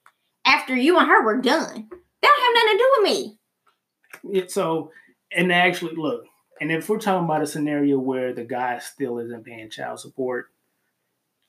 after 0.45 0.75
you 0.75 0.97
and 0.97 1.07
her 1.07 1.23
were 1.23 1.41
done. 1.41 1.87
That 2.21 2.29
don't 2.29 2.41
have 2.41 2.53
nothing 2.55 2.71
to 2.71 2.77
do 2.77 2.91
with 2.97 3.03
me. 3.03 3.39
Yeah, 4.31 4.47
so, 4.47 4.91
and 5.31 5.51
actually, 5.51 5.95
look, 5.95 6.25
and 6.61 6.71
if 6.71 6.89
we're 6.89 6.99
talking 6.99 7.25
about 7.25 7.41
a 7.41 7.47
scenario 7.47 7.97
where 7.97 8.33
the 8.33 8.43
guy 8.43 8.79
still 8.79 9.19
isn't 9.19 9.45
paying 9.45 9.69
child 9.69 9.99
support, 9.99 10.47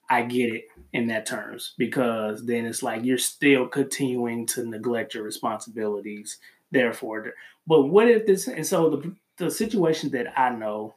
I 0.08 0.22
get 0.22 0.52
it 0.52 0.64
in 0.92 1.06
that 1.06 1.26
terms 1.26 1.74
because 1.78 2.44
then 2.44 2.66
it's 2.66 2.82
like 2.82 3.04
you're 3.04 3.18
still 3.18 3.68
continuing 3.68 4.46
to 4.48 4.66
neglect 4.66 5.14
your 5.14 5.22
responsibilities. 5.22 6.38
Therefore, 6.72 7.32
but 7.66 7.82
what 7.82 8.08
if 8.08 8.26
this? 8.26 8.48
And 8.48 8.66
so 8.66 8.90
the 8.90 9.16
the 9.38 9.50
situation 9.50 10.10
that 10.10 10.38
I 10.38 10.50
know 10.50 10.94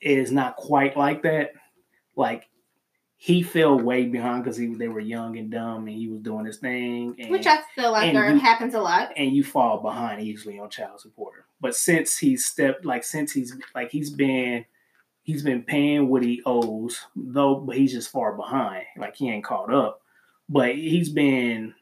is 0.00 0.30
not 0.30 0.56
quite 0.56 0.96
like 0.96 1.22
that. 1.22 1.52
Like 2.16 2.48
he 3.22 3.42
fell 3.42 3.78
way 3.78 4.06
behind 4.06 4.42
because 4.42 4.56
he 4.56 4.66
they 4.74 4.88
were 4.88 4.98
young 4.98 5.36
and 5.36 5.50
dumb 5.50 5.86
and 5.86 5.94
he 5.94 6.08
was 6.08 6.20
doing 6.22 6.46
his 6.46 6.56
thing. 6.56 7.14
And, 7.18 7.30
Which 7.30 7.46
I 7.46 7.58
feel 7.74 7.92
like 7.92 8.14
you- 8.14 8.38
happens 8.38 8.72
a 8.72 8.80
lot. 8.80 9.12
and 9.14 9.30
you 9.30 9.44
fall 9.44 9.82
behind 9.82 10.22
easily 10.22 10.58
on 10.58 10.70
child 10.70 11.00
support. 11.00 11.44
But 11.60 11.76
since 11.76 12.16
he's 12.16 12.46
stepped 12.46 12.86
like 12.86 13.04
since 13.04 13.30
he's 13.30 13.54
like 13.74 13.90
he's 13.90 14.08
been 14.08 14.64
he's 15.22 15.42
been 15.42 15.62
paying 15.62 16.08
what 16.08 16.22
he 16.22 16.40
owes, 16.46 16.98
though 17.14 17.56
but 17.56 17.76
he's 17.76 17.92
just 17.92 18.10
far 18.10 18.32
behind. 18.36 18.84
Like 18.96 19.16
he 19.16 19.28
ain't 19.28 19.44
caught 19.44 19.70
up. 19.72 20.00
But 20.48 20.74
he's 20.76 21.10
been 21.10 21.74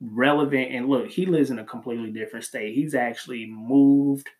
relevant 0.00 0.72
and 0.72 0.88
look, 0.88 1.08
he 1.10 1.26
lives 1.26 1.50
in 1.50 1.58
a 1.58 1.64
completely 1.64 2.10
different 2.10 2.46
state. 2.46 2.74
He's 2.74 2.94
actually 2.94 3.44
moved 3.46 4.30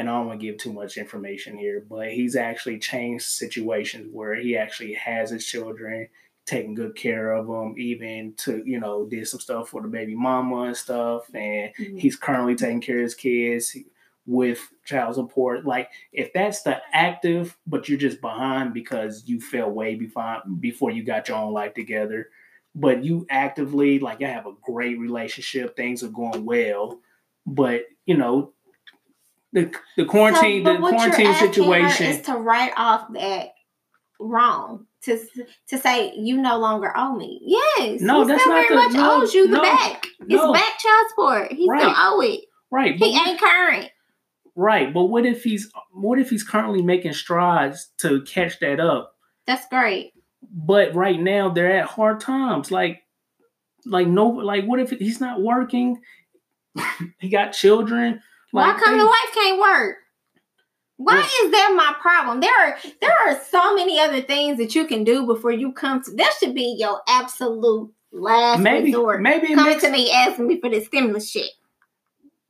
and 0.00 0.08
I 0.08 0.14
don't 0.14 0.28
want 0.28 0.40
to 0.40 0.46
give 0.46 0.56
too 0.56 0.72
much 0.72 0.96
information 0.96 1.58
here, 1.58 1.84
but 1.86 2.10
he's 2.10 2.34
actually 2.34 2.78
changed 2.78 3.26
situations 3.26 4.08
where 4.10 4.34
he 4.34 4.56
actually 4.56 4.94
has 4.94 5.28
his 5.28 5.44
children, 5.44 6.08
taking 6.46 6.74
good 6.74 6.96
care 6.96 7.32
of 7.32 7.46
them, 7.46 7.74
even 7.76 8.32
to, 8.38 8.62
you 8.64 8.80
know, 8.80 9.04
did 9.04 9.28
some 9.28 9.40
stuff 9.40 9.68
for 9.68 9.82
the 9.82 9.88
baby 9.88 10.14
mama 10.14 10.62
and 10.62 10.76
stuff. 10.76 11.28
And 11.34 11.70
mm-hmm. 11.78 11.98
he's 11.98 12.16
currently 12.16 12.54
taking 12.54 12.80
care 12.80 12.96
of 12.96 13.02
his 13.02 13.14
kids 13.14 13.76
with 14.24 14.70
child 14.86 15.16
support. 15.16 15.66
Like, 15.66 15.90
if 16.14 16.32
that's 16.32 16.62
the 16.62 16.80
active, 16.94 17.58
but 17.66 17.86
you're 17.86 17.98
just 17.98 18.22
behind 18.22 18.72
because 18.72 19.24
you 19.26 19.38
fell 19.38 19.70
way 19.70 19.96
before, 19.96 20.40
before 20.60 20.90
you 20.90 21.02
got 21.02 21.28
your 21.28 21.36
own 21.36 21.52
life 21.52 21.74
together, 21.74 22.30
but 22.74 23.04
you 23.04 23.26
actively, 23.28 23.98
like, 23.98 24.20
you 24.20 24.28
have 24.28 24.46
a 24.46 24.54
great 24.62 24.98
relationship, 24.98 25.76
things 25.76 26.02
are 26.02 26.08
going 26.08 26.46
well, 26.46 27.00
but, 27.44 27.82
you 28.06 28.16
know, 28.16 28.54
the, 29.52 29.72
the 29.96 30.04
quarantine, 30.04 30.64
So, 30.64 30.72
the 30.74 30.78
but 30.80 30.90
quarantine 30.90 31.34
situation. 31.34 32.06
is 32.06 32.22
to 32.22 32.34
write 32.36 32.72
off 32.76 33.06
that 33.14 33.50
wrong 34.18 34.86
to 35.02 35.18
to 35.68 35.78
say 35.78 36.12
you 36.14 36.36
no 36.36 36.58
longer 36.58 36.92
owe 36.96 37.16
me. 37.16 37.40
Yes, 37.44 38.00
No, 38.00 38.22
he 38.22 38.28
that's 38.28 38.42
still 38.42 38.52
not 38.54 38.68
very 38.68 38.68
the- 38.68 38.74
much 38.74 38.92
no, 38.92 39.22
owes 39.22 39.34
you 39.34 39.46
the 39.48 39.56
no, 39.56 39.62
back. 39.62 40.06
no. 40.20 40.52
It's 40.52 40.60
back 40.60 40.78
child 40.78 41.06
support. 41.08 41.52
He 41.52 41.64
still 41.64 41.68
Right. 41.68 41.94
owe 41.96 42.20
it. 42.20 42.40
Right. 42.70 42.98
But 42.98 43.08
He 43.08 43.16
ain't 43.18 43.40
current. 43.40 43.90
right. 44.54 44.92
But 44.92 45.04
what 45.06 45.24
if 45.26 45.42
he's 45.42 45.72
what 45.92 46.18
if 46.18 46.28
he's 46.30 46.44
currently 46.44 46.82
making 46.82 47.14
strides 47.14 47.88
to 47.98 48.22
catch 48.22 48.60
that 48.60 48.78
up? 48.78 49.16
That's 49.46 49.66
great. 49.68 50.12
But 50.42 50.94
right 50.94 51.18
now 51.20 51.48
they're 51.48 51.72
at 51.78 51.86
hard 51.86 52.20
times. 52.20 52.70
Like 52.70 53.02
like 53.86 54.06
no 54.06 54.28
like 54.28 54.66
what 54.66 54.80
if 54.80 54.90
he's 54.90 55.20
not 55.20 55.40
working? 55.40 56.00
he 57.18 57.30
got 57.30 57.52
children. 57.52 58.20
Why 58.52 58.78
come 58.78 58.98
the 58.98 59.06
wife 59.06 59.34
can't 59.34 59.60
work? 59.60 59.96
Why 60.96 61.20
is 61.44 61.50
that 61.50 61.72
my 61.74 61.94
problem? 62.00 62.40
There 62.40 62.54
are 62.54 62.76
there 63.00 63.16
are 63.26 63.40
so 63.50 63.74
many 63.74 63.98
other 63.98 64.20
things 64.20 64.58
that 64.58 64.74
you 64.74 64.86
can 64.86 65.02
do 65.04 65.24
before 65.26 65.52
you 65.52 65.72
come 65.72 66.02
to. 66.02 66.10
That 66.12 66.34
should 66.38 66.54
be 66.54 66.76
your 66.78 67.00
absolute 67.08 67.90
last 68.12 68.60
maybe 68.60 68.86
resort. 68.86 69.22
maybe 69.22 69.54
Coming 69.54 69.64
makes, 69.64 69.82
to 69.82 69.90
me 69.90 70.10
asking 70.12 70.46
me 70.46 70.60
for 70.60 70.68
the 70.68 70.80
stimulus 70.84 71.30
check. 71.32 71.44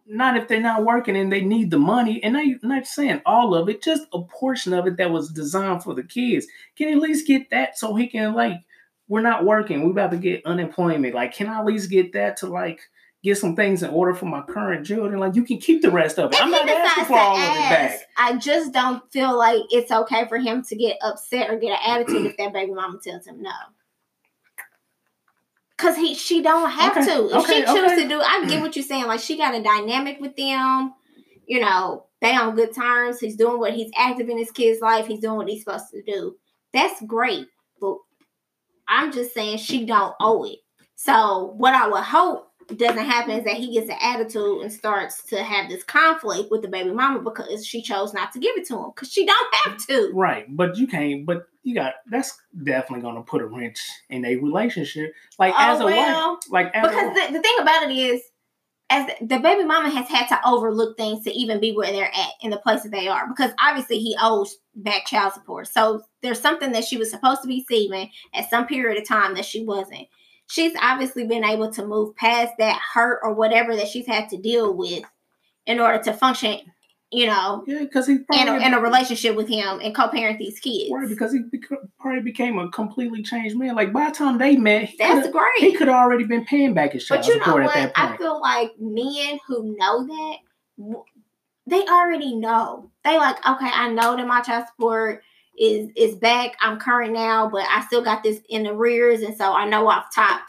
not 0.07 0.37
if 0.37 0.49
they're 0.49 0.61
not 0.61 0.85
working 0.85 1.17
and 1.17 1.31
they 1.31 1.43
need 1.43 1.71
the 1.71 1.79
money. 1.79 2.23
And 2.25 2.37
I'm 2.37 2.59
not 2.63 2.87
saying 2.87 3.23
all 3.25 3.55
of 3.55 3.69
it, 3.69 3.83
just 3.83 4.07
a 4.13 4.23
portion 4.23 4.73
of 4.73 4.87
it 4.87 4.97
that 4.97 5.11
was 5.13 5.31
designed 5.31 5.85
for 5.85 5.95
the 5.95 6.03
kids. 6.03 6.47
Can 6.77 6.89
you 6.89 6.97
at 6.97 7.03
least 7.03 7.27
get 7.27 7.51
that 7.51 7.79
so 7.79 7.95
he 7.95 8.09
can 8.09 8.35
like 8.35 8.61
we're 9.07 9.21
not 9.21 9.45
working, 9.45 9.83
we're 9.83 9.91
about 9.91 10.13
to 10.13 10.17
get 10.17 10.47
unemployment. 10.47 11.15
Like, 11.17 11.35
can 11.35 11.49
I 11.49 11.59
at 11.59 11.65
least 11.67 11.91
get 11.91 12.13
that 12.13 12.37
to 12.39 12.47
like 12.47 12.81
get 13.23 13.39
some 13.39 13.55
things 13.55 13.83
in 13.83 13.91
order 13.91 14.15
for 14.15 14.27
my 14.27 14.43
current 14.43 14.87
children? 14.87 15.19
Like 15.21 15.35
you 15.35 15.45
can 15.45 15.59
keep 15.59 15.83
the 15.83 15.91
rest 15.91 16.19
of 16.19 16.31
it. 16.31 16.37
If 16.37 16.43
I'm 16.43 16.51
not 16.51 16.69
asking 16.69 17.05
for 17.05 17.19
all 17.19 17.37
of 17.37 17.43
it 17.43 17.71
back. 17.71 18.01
I 18.17 18.37
just 18.37 18.73
don't 18.73 19.03
feel 19.13 19.37
like 19.37 19.63
it's 19.71 19.91
okay 19.91 20.27
for 20.29 20.39
him 20.39 20.63
to 20.65 20.77
get 20.77 20.97
upset 21.03 21.51
or 21.51 21.59
get 21.59 21.73
an 21.73 21.79
attitude 21.87 22.27
if 22.27 22.37
that 22.37 22.53
baby 22.53 22.73
mama 22.73 22.99
tells 23.03 23.27
him 23.27 23.43
no. 23.43 23.51
Cause 25.77 25.97
he 25.97 26.15
she 26.15 26.43
don't 26.43 26.71
have 26.71 26.95
Okay, 26.95 27.07
to. 27.07 27.27
If 27.27 27.45
okay, 27.45 27.61
she 27.61 27.65
chooses 27.65 27.93
okay. 27.93 28.03
to 28.03 28.09
do, 28.09 28.21
I 28.21 28.45
get 28.47 28.61
what 28.61 28.77
you're 28.77 28.85
saying. 28.85 29.07
Like 29.07 29.21
she 29.21 29.39
got 29.39 29.55
a 29.55 29.63
dynamic 29.63 30.21
with 30.21 30.37
them. 30.37 30.93
You 31.47 31.61
know, 31.61 32.07
they 32.21 32.37
on 32.37 32.55
good 32.55 32.75
terms. 32.75 33.19
He's 33.19 33.35
doing 33.35 33.59
what 33.59 33.73
he's 33.73 33.91
active 33.97 34.29
in 34.29 34.37
his 34.37 34.51
kid's 34.51 34.83
life. 34.83 35.07
He's 35.07 35.21
doing 35.21 35.37
what 35.37 35.49
he's 35.49 35.65
supposed 35.65 35.91
to 35.93 36.03
do. 36.03 36.37
That's 36.75 37.03
great. 37.07 37.47
But 37.81 37.97
I'm 38.87 39.11
just 39.11 39.33
saying 39.33 39.59
she 39.59 39.87
don't 39.87 40.15
owe 40.21 40.45
it. 40.45 40.59
So 40.97 41.55
what 41.57 41.75
I 41.75 41.89
would 41.89 42.03
hope 42.03 42.50
doesn't 42.79 43.05
happen 43.05 43.33
is 43.33 43.45
that 43.45 43.55
he 43.55 43.73
gets 43.73 43.91
an 43.91 43.97
attitude 44.01 44.63
and 44.63 44.73
starts 44.73 45.23
to 45.25 45.43
have 45.43 45.69
this 45.69 45.85
conflict 45.85 46.51
with 46.51 46.63
the 46.63 46.69
baby 46.69 46.91
mama 46.91 47.21
because 47.21 47.67
she 47.67 47.83
chose 47.83 48.13
not 48.15 48.33
to 48.33 48.39
give 48.39 48.57
it 48.57 48.67
to 48.69 48.77
him 48.77 48.91
because 48.95 49.13
she 49.13 49.27
don't 49.27 49.55
have 49.57 49.77
to. 49.87 50.11
Right, 50.15 50.45
but 50.49 50.77
you 50.77 50.87
can't. 50.87 51.27
But 51.27 51.47
you 51.63 51.75
got 51.75 51.95
that's 52.11 52.39
definitely 52.65 53.03
gonna 53.03 53.23
put 53.23 53.43
a 53.43 53.47
wrench 53.47 53.81
in 54.09 54.25
a 54.25 54.37
relationship. 54.37 55.13
Like 55.39 55.55
Oh, 55.57 55.75
as 55.75 55.81
a 55.81 55.85
well, 55.85 56.33
wife, 56.35 56.39
like 56.51 56.73
Because 56.73 57.15
the, 57.15 57.33
the 57.33 57.43
thing 57.43 57.57
about 57.61 57.91
it 57.91 57.95
is, 57.95 58.23
as 58.89 59.07
the, 59.07 59.27
the 59.27 59.39
baby 59.39 59.65
mama 59.65 59.91
has 59.91 60.09
had 60.09 60.27
to 60.29 60.49
overlook 60.49 60.97
things 60.97 61.25
to 61.25 61.31
even 61.33 61.61
be 61.61 61.73
where 61.73 61.93
they're 61.93 62.15
at 62.15 62.31
in 62.41 62.51
the 62.51 62.59
place 62.59 62.83
that 62.83 62.93
they 62.93 63.09
are. 63.09 63.29
Because 63.29 63.53
obviously 63.63 63.99
he 63.99 64.17
owes 64.21 64.57
back 64.75 65.07
child 65.07 65.33
support. 65.33 65.69
So 65.69 66.03
there's 66.23 66.41
something 66.41 66.73
that 66.73 66.85
she 66.85 66.97
was 66.97 67.11
supposed 67.11 67.43
to 67.43 67.49
be 67.49 67.65
receiving 67.69 68.11
at 68.35 68.51
some 68.51 68.67
period 68.67 69.01
of 69.01 69.07
time 69.07 69.35
that 69.35 69.45
she 69.45 69.65
wasn't. 69.65 70.09
She's 70.51 70.73
obviously 70.83 71.27
been 71.27 71.45
able 71.45 71.71
to 71.73 71.87
move 71.87 72.17
past 72.17 72.55
that 72.59 72.81
hurt 72.93 73.21
or 73.23 73.33
whatever 73.33 73.77
that 73.77 73.87
she's 73.89 74.07
had 74.07 74.29
to 74.31 74.37
deal 74.37 74.75
with 74.75 75.05
in 75.67 75.79
order 75.79 76.03
to 76.03 76.13
function, 76.13 76.59
you 77.13 77.27
know, 77.27 77.63
yeah, 77.69 77.81
because 77.81 78.09
he 78.09 78.15
in 78.33 78.49
a, 78.49 78.57
in 78.57 78.75
a 78.75 78.81
relationship 78.81 79.37
with 79.37 79.49
him 79.49 79.79
and 79.81 79.95
co-parent 79.95 80.39
these 80.39 80.59
kids. 80.59 80.91
Right, 80.91 81.09
because 81.09 81.33
he 81.33 81.41
bec- 81.53 81.79
probably 82.01 82.23
became 82.23 82.59
a 82.59 82.69
completely 82.71 83.23
changed 83.23 83.57
man. 83.57 83.77
Like 83.77 83.93
by 83.93 84.07
the 84.09 84.15
time 84.17 84.39
they 84.39 84.57
met, 84.57 84.91
That's 84.99 85.31
great. 85.31 85.45
he 85.59 85.73
could 85.73 85.89
already 85.89 86.25
been 86.25 86.45
paying 86.45 86.75
back 86.75 86.93
his 86.95 87.05
child 87.05 87.21
But 87.21 87.29
you 87.29 87.39
know 87.39 87.45
support 87.45 87.65
what? 87.65 87.77
at 87.77 87.95
that 87.95 88.13
I 88.13 88.17
feel 88.17 88.41
like 88.41 88.73
men 88.81 89.39
who 89.47 89.77
know 89.79 90.07
that, 90.07 90.37
they 91.67 91.83
already 91.83 92.35
know. 92.35 92.91
They 93.05 93.17
like, 93.17 93.37
okay, 93.47 93.71
I 93.73 93.89
know 93.93 94.17
that 94.17 94.27
my 94.27 94.41
child 94.41 94.67
support 94.67 95.23
is 95.61 95.91
is 95.95 96.17
back. 96.17 96.57
I'm 96.61 96.81
current 96.81 97.13
now, 97.13 97.49
but 97.49 97.65
I 97.71 97.85
still 97.87 98.03
got 98.03 98.23
this 98.25 98.41
in 98.49 98.63
the 98.65 98.75
rears, 98.75 99.21
and 99.23 99.37
so 99.37 99.53
I 99.53 99.69
know 99.69 99.89
off 99.89 100.07
top 100.15 100.41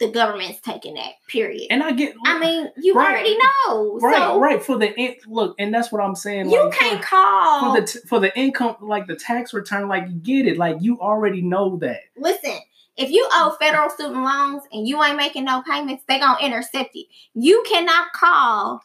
the 0.00 0.08
government's 0.10 0.60
taking 0.60 0.94
that. 0.94 1.14
Period. 1.26 1.66
and 1.70 1.82
I 1.82 1.90
get, 1.90 2.14
I 2.24 2.38
mean, 2.38 2.70
you 2.76 2.94
Right. 2.94 3.10
already 3.10 3.36
know. 3.36 3.98
right, 4.00 4.16
so 4.16 4.38
right 4.38 4.62
for 4.62 4.78
the 4.78 4.94
in- 4.96 5.16
look, 5.26 5.56
and 5.58 5.74
that's 5.74 5.90
what 5.90 6.00
I'm 6.00 6.14
saying. 6.14 6.50
you 6.50 6.64
like, 6.66 6.72
can't 6.78 7.02
call. 7.02 7.74
for 7.74 7.80
the 7.80 7.86
t- 7.86 7.98
for 8.08 8.20
the 8.20 8.36
income, 8.38 8.76
like 8.80 9.06
the 9.08 9.16
tax 9.16 9.52
return, 9.52 9.88
like 9.88 10.04
you 10.08 10.14
get 10.14 10.46
it, 10.46 10.56
like 10.56 10.76
you 10.80 11.00
already 11.00 11.42
know 11.42 11.76
that. 11.78 11.98
Listen, 12.16 12.54
if 12.96 13.10
you 13.10 13.26
owe 13.32 13.56
federal 13.60 13.90
student 13.90 14.22
loans 14.22 14.62
and 14.72 14.86
you 14.86 15.02
ain't 15.02 15.16
making 15.16 15.44
no 15.44 15.62
payments, 15.68 16.04
they 16.08 16.20
gonna 16.20 16.38
intercept 16.40 16.90
it. 16.94 17.06
You 17.34 17.64
cannot 17.68 18.12
call 18.12 18.80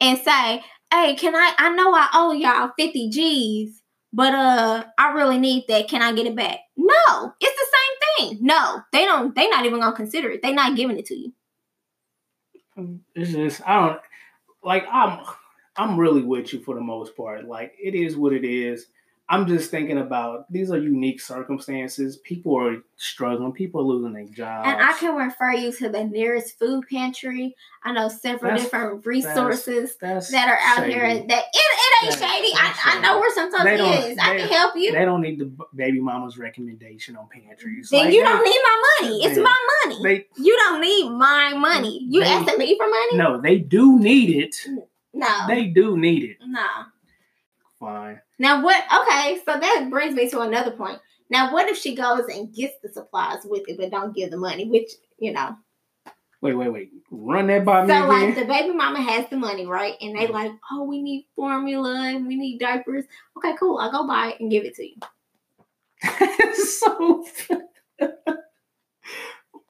and 0.00 0.18
say, 0.18 0.64
"Hey, 0.92 1.14
can 1.14 1.36
I? 1.36 1.54
I 1.56 1.68
know 1.70 1.94
I 1.94 2.08
owe 2.14 2.32
y'all 2.32 2.72
fifty 2.76 3.08
G's, 3.10 3.79
but 4.12 4.34
uh, 4.34 4.84
I 4.98 5.12
really 5.12 5.38
need 5.38 5.64
that. 5.68 5.88
Can 5.88 6.02
I 6.02 6.12
get 6.12 6.26
it 6.26 6.36
back?" 6.36 6.58
No, 6.76 7.34
it's 7.40 7.60
the 7.60 7.76
same 7.76 8.36
thing. 8.36 8.46
No, 8.46 8.80
they 8.92 9.04
don't. 9.04 9.34
They 9.34 9.48
not 9.48 9.66
even 9.66 9.80
gonna 9.80 9.96
consider 9.96 10.30
it. 10.30 10.42
They 10.42 10.52
not 10.52 10.76
giving 10.76 10.98
it 10.98 11.06
to 11.06 11.16
you. 11.16 11.32
It's 13.14 13.32
just 13.32 13.60
I 13.66 13.86
don't 13.86 14.00
like 14.62 14.86
I'm 14.90 15.24
I'm 15.76 15.98
really 15.98 16.22
with 16.22 16.52
you 16.52 16.60
for 16.60 16.74
the 16.74 16.80
most 16.80 17.16
part. 17.16 17.44
Like 17.44 17.74
it 17.82 17.94
is 17.94 18.16
what 18.16 18.32
it 18.32 18.44
is. 18.44 18.86
I'm 19.32 19.46
just 19.46 19.70
thinking 19.70 19.98
about 19.98 20.50
these 20.52 20.72
are 20.72 20.78
unique 20.78 21.20
circumstances. 21.20 22.16
People 22.16 22.56
are 22.58 22.78
struggling. 22.96 23.52
People 23.52 23.80
are 23.80 23.84
losing 23.84 24.12
their 24.12 24.24
jobs. 24.26 24.66
And 24.68 24.82
I 24.82 24.92
can 24.94 25.14
refer 25.14 25.52
you 25.52 25.70
to 25.70 25.88
the 25.88 26.02
nearest 26.02 26.58
food 26.58 26.84
pantry. 26.90 27.54
I 27.84 27.92
know 27.92 28.08
several 28.08 28.50
That's- 28.50 28.64
different 28.64 29.06
resources 29.06 29.94
That's 30.00 30.32
that 30.32 30.48
are 30.48 30.58
out 30.60 30.78
shady. 30.84 30.94
here 30.94 31.14
that 31.28 31.44
it, 31.44 31.48
it 31.54 32.04
ain't 32.06 32.14
shady. 32.14 32.52
that's 32.54 32.78
I, 32.84 32.98
I 32.98 33.00
know 33.02 33.20
where 33.20 33.32
sometimes 33.32 33.70
it. 33.80 34.18
I 34.20 34.36
can 34.36 34.48
help 34.48 34.74
you. 34.74 34.90
They 34.90 35.04
don't 35.04 35.20
need 35.20 35.38
the 35.38 35.52
baby 35.76 36.00
mama's 36.00 36.36
recommendation 36.36 37.16
on 37.16 37.28
pantries. 37.28 37.88
Then 37.90 38.06
Like, 38.06 38.14
you 38.14 38.24
don't 38.24 38.42
need 38.44 38.60
my 38.64 38.82
money. 39.00 39.24
It's 39.26 39.36
They- 39.36 39.42
my 39.42 39.66
money. 39.84 40.02
They 40.02 40.26
you 40.42 40.56
don't 40.58 40.80
need 40.80 41.08
my 41.10 41.54
money. 41.56 42.00
You 42.10 42.20
They- 42.20 42.26
asking 42.26 42.58
me 42.58 42.76
for 42.76 42.88
money? 42.88 43.16
no, 43.16 43.40
they 43.40 43.58
do 43.58 43.96
need 44.00 44.42
it. 44.42 44.56
No. 45.14 45.46
They 45.46 45.66
do 45.66 45.96
need 45.96 46.24
it. 46.24 46.36
no. 46.44 46.66
Fine. 47.78 48.20
Now 48.40 48.62
what 48.62 48.82
okay, 49.02 49.38
so 49.44 49.60
that 49.60 49.88
brings 49.90 50.14
me 50.14 50.28
to 50.30 50.40
another 50.40 50.70
point. 50.70 50.98
Now 51.28 51.52
what 51.52 51.68
if 51.68 51.76
she 51.76 51.94
goes 51.94 52.24
and 52.24 52.52
gets 52.52 52.74
the 52.82 52.88
supplies 52.88 53.44
with 53.44 53.68
it 53.68 53.76
but 53.76 53.90
don't 53.90 54.16
give 54.16 54.30
the 54.30 54.38
money, 54.38 54.66
which, 54.66 54.90
you 55.18 55.32
know. 55.32 55.56
Wait, 56.40 56.54
wait, 56.54 56.72
wait. 56.72 56.90
Run 57.10 57.48
that 57.48 57.66
by 57.66 57.84
me 57.84 57.92
So 57.92 58.06
like 58.08 58.34
the 58.34 58.46
baby 58.46 58.72
mama 58.72 59.02
has 59.02 59.28
the 59.28 59.36
money, 59.36 59.66
right? 59.66 59.94
And 60.00 60.16
they 60.16 60.24
mm-hmm. 60.24 60.32
like, 60.32 60.52
oh, 60.72 60.84
we 60.84 61.02
need 61.02 61.26
formula 61.36 62.14
and 62.14 62.26
we 62.26 62.34
need 62.34 62.58
diapers. 62.58 63.04
Okay, 63.36 63.54
cool. 63.58 63.76
I'll 63.76 63.92
go 63.92 64.06
buy 64.06 64.28
it 64.30 64.40
and 64.40 64.50
give 64.50 64.64
it 64.64 64.74
to 64.76 64.88
you. 64.88 64.96
so 66.54 67.26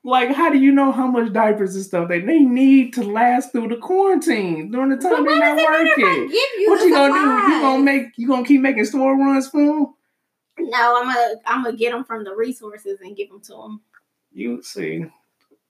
like 0.03 0.35
how 0.35 0.51
do 0.51 0.59
you 0.59 0.73
know 0.73 0.93
how 0.93 1.07
much 1.07 1.33
diapers 1.33 1.75
and 1.77 1.85
stuff 1.85 2.09
that 2.09 2.27
they 2.27 2.41
need 2.41 2.95
to 2.95 3.03
last 3.03 3.53
through 3.53 3.69
the 3.69 3.77
quarantine 3.77 4.71
during 4.71 4.91
the 4.91 4.97
time 4.97 5.25
they're 5.25 5.39
not 5.39 5.57
does 5.57 5.61
if 5.61 5.69
I 5.69 5.85
working? 5.85 6.29
give 6.29 6.49
you 6.59 6.71
What 6.71 6.85
you 6.85 6.91
gonna 6.93 7.13
do? 7.15 7.53
You 7.55 7.61
gonna 7.61 7.83
make 7.83 8.05
you 8.17 8.27
gonna 8.29 8.45
keep 8.47 8.61
making 8.61 8.85
store 8.87 9.17
runs 9.17 9.49
for 9.49 9.61
them? 9.65 9.95
No, 10.59 10.97
I'm 11.01 11.05
gonna 11.15 11.35
I'm 11.47 11.65
gonna 11.65 11.77
get 11.77 11.93
them 11.93 12.05
from 12.05 12.25
the 12.25 12.35
resources 12.35 13.01
and 13.01 13.17
give 13.17 13.29
them 13.31 13.41
to 13.43 13.53
them. 13.53 13.81
You 14.33 14.63
see, 14.63 15.05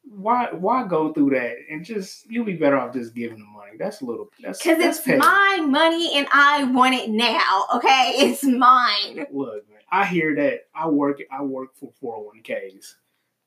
why 0.04 0.48
why 0.52 0.86
go 0.86 1.12
through 1.12 1.30
that 1.30 1.56
and 1.70 1.84
just 1.84 2.28
you'll 2.30 2.44
be 2.44 2.54
better 2.54 2.76
off 2.78 2.92
just 2.92 3.14
giving 3.14 3.38
the 3.38 3.44
money. 3.44 3.72
That's 3.78 4.00
a 4.00 4.04
little 4.04 4.28
that's 4.42 4.62
Because 4.62 4.78
it's 4.78 5.00
petty. 5.00 5.18
my 5.18 5.64
money 5.66 6.16
and 6.16 6.26
I 6.32 6.64
want 6.64 6.94
it 6.94 7.08
now. 7.10 7.66
Okay, 7.76 8.12
it's 8.16 8.42
mine. 8.44 9.26
Look, 9.32 9.68
man, 9.70 9.80
I 9.90 10.04
hear 10.06 10.34
that. 10.36 10.66
I 10.74 10.88
work. 10.88 11.20
I 11.32 11.42
work 11.42 11.70
for 11.74 11.92
401ks, 12.02 12.94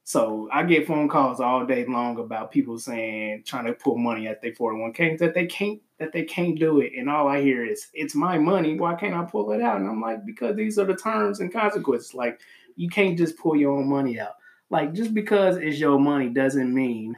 so 0.06 0.50
I 0.52 0.64
get 0.64 0.86
phone 0.86 1.08
calls 1.08 1.40
all 1.40 1.66
day 1.66 1.86
long 1.86 2.20
about 2.20 2.52
people 2.52 2.78
saying 2.78 3.44
trying 3.46 3.66
to 3.66 3.74
pull 3.74 3.98
money 3.98 4.28
at 4.28 4.42
their 4.42 4.52
401ks 4.52 5.20
that 5.20 5.34
they 5.34 5.46
can't 5.46 5.82
that 5.98 6.12
they 6.12 6.24
can't 6.24 6.60
do 6.60 6.82
it, 6.82 6.92
and 6.98 7.10
all 7.10 7.28
I 7.28 7.42
hear 7.42 7.66
is 7.66 7.88
it's 7.94 8.14
my 8.14 8.38
money. 8.38 8.78
Why 8.78 8.96
can't 8.96 9.16
I 9.16 9.24
pull 9.24 9.52
it 9.54 9.62
out? 9.62 9.78
And 9.78 9.88
I'm 9.88 10.02
like, 10.02 10.26
because 10.26 10.58
these 10.58 10.78
are 10.78 10.86
the 10.86 10.96
terms 10.96 11.40
and 11.40 11.54
consequences. 11.54 12.14
Like 12.14 12.42
you 12.76 12.90
can't 12.90 13.18
just 13.18 13.38
pull 13.38 13.56
your 13.56 13.78
own 13.78 13.88
money 13.88 14.20
out. 14.20 14.34
Like 14.70 14.94
just 14.94 15.14
because 15.14 15.56
it's 15.56 15.80
your 15.80 16.00
money 16.00 16.30
doesn't 16.30 16.74
mean 16.74 17.16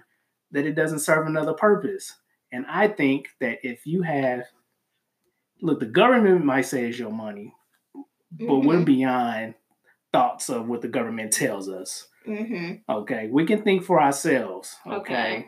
that 0.52 0.68
it 0.68 0.76
doesn't 0.76 1.00
serve 1.00 1.26
another 1.26 1.54
purpose. 1.54 2.14
And 2.52 2.66
I 2.68 2.88
think 2.88 3.30
that 3.40 3.60
if 3.64 3.88
you 3.88 4.04
have 4.04 4.44
look, 5.62 5.80
the 5.80 5.88
government 5.88 6.46
might 6.46 6.66
say 6.66 6.88
it's 6.88 7.00
your 7.00 7.12
money, 7.12 7.54
but 8.32 8.60
we're 8.60 8.76
mm-hmm. 8.76 8.84
beyond 8.84 9.56
thoughts 10.14 10.50
of 10.50 10.68
what 10.68 10.82
the 10.82 10.88
government 10.88 11.34
tells 11.34 11.68
us. 11.68 12.08
Mm-hmm. 12.28 12.92
Okay, 12.92 13.30
we 13.32 13.46
can 13.46 13.62
think 13.64 13.84
for 13.84 14.02
ourselves. 14.02 14.76
Okay, 14.86 14.94
Okay. 14.98 15.46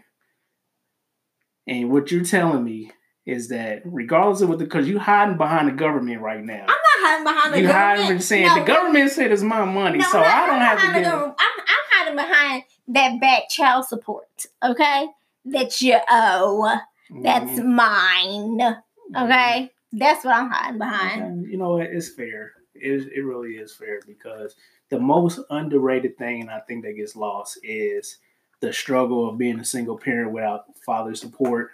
and 1.67 1.89
what 1.91 2.11
you're 2.11 2.23
telling 2.23 2.63
me 2.63 2.91
is 3.25 3.49
that 3.49 3.81
regardless 3.83 4.41
of 4.41 4.49
what 4.49 4.57
the 4.59 4.63
because 4.65 4.87
you're 4.87 4.99
hiding 4.99 5.37
behind 5.37 5.67
the 5.67 5.73
government 5.73 6.21
right 6.21 6.43
now. 6.43 6.61
I'm 6.61 6.67
not 6.67 6.77
hiding 6.99 7.23
behind 7.25 7.53
the 7.53 7.61
government. 7.61 7.61
you 7.61 7.67
government. 7.67 8.05
hiding 8.05 8.19
saying 8.21 8.45
No, 8.47 8.55
the 8.55 8.61
government 8.65 9.11
said 9.11 9.31
it's 9.31 9.41
my 9.43 9.65
money, 9.65 9.97
No, 9.99 10.05
so 10.09 10.19
I 10.21 10.45
don't 10.47 10.59
have 10.61 10.79
to 10.79 10.85
hiding 10.87 11.03
give. 11.03 11.03
behind 11.03 11.05
the 11.05 11.09
government. 11.09 11.35
I'm, 11.39 11.59
I'm 11.59 12.15
hiding 12.15 12.15
behind 12.15 12.63
that 12.89 13.19
back 13.21 13.49
child 13.49 13.85
support. 13.85 14.27
Okay, 14.63 15.07
that 15.45 15.81
you 15.81 15.97
owe. 16.09 16.77
That's 17.21 17.51
Mhm. 17.59 17.65
mine. 17.75 18.75
Okay, 19.17 19.71
that's 19.93 20.23
what 20.25 20.35
I'm 20.35 20.49
hiding 20.49 20.77
behind. 20.79 21.21
Okay, 21.41 21.51
You 21.51 21.57
know 21.57 21.73
what? 21.73 21.87
It's 21.87 22.09
fair. 22.09 22.53
It, 22.75 23.07
it 23.13 23.21
really 23.21 23.55
is 23.55 23.73
fair 23.73 23.99
because 24.07 24.55
the 24.89 24.99
most 24.99 25.39
underrated 25.49 26.17
thing 26.17 26.49
I 26.49 26.59
think 26.61 26.83
that 26.85 26.93
gets 26.95 27.15
lost 27.15 27.59
is 27.63 28.17
the 28.61 28.71
struggle 28.73 29.29
of 29.29 29.37
being 29.37 29.59
a 29.59 29.65
single 29.65 29.97
parent 29.97 30.31
without 30.31 30.65
father 30.85 31.13
support 31.15 31.71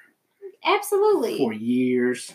Absolutely. 0.65 1.37
for 1.37 1.53
years 1.53 2.33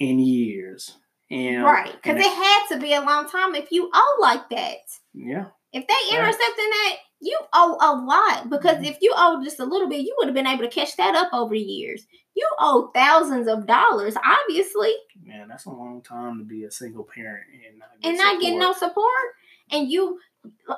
and 0.00 0.20
years. 0.20 0.96
And 1.30 1.62
Right, 1.64 1.92
because 1.92 2.18
it 2.18 2.32
had 2.32 2.66
to 2.68 2.78
be 2.80 2.94
a 2.94 3.00
long 3.02 3.28
time 3.28 3.54
if 3.54 3.70
you 3.70 3.90
owe 3.92 4.18
like 4.20 4.48
that. 4.50 4.78
yeah, 5.12 5.46
If 5.70 5.86
they 5.86 5.94
Right. 6.16 6.24
intercepting 6.24 6.70
that, 6.70 6.96
you 7.20 7.38
owe 7.52 7.76
a 7.78 7.92
lot. 7.94 8.48
Because 8.48 8.78
Mhm. 8.78 8.86
if 8.86 8.98
you 9.02 9.12
owe 9.14 9.42
just 9.44 9.60
a 9.60 9.66
little 9.66 9.86
bit, 9.86 10.00
you 10.00 10.14
would 10.16 10.26
have 10.28 10.34
been 10.34 10.46
able 10.46 10.62
to 10.64 10.70
catch 10.70 10.96
that 10.96 11.14
up 11.14 11.28
over 11.34 11.54
years. 11.54 12.06
You 12.34 12.48
owe 12.58 12.90
thousands 12.94 13.48
of 13.48 13.66
dollars, 13.66 14.16
obviously, 14.24 14.94
man, 15.22 15.48
that's 15.48 15.66
a 15.66 15.70
long 15.70 16.00
time 16.00 16.38
to 16.38 16.44
be 16.44 16.64
a 16.64 16.70
single 16.70 17.04
parent 17.04 17.44
and 17.52 17.78
not 17.78 17.88
get 18.00 18.08
and 18.08 18.16
not 18.18 18.40
get 18.40 18.56
no 18.56 18.72
support. 18.72 19.34
And 19.70 19.90
you, 19.90 20.18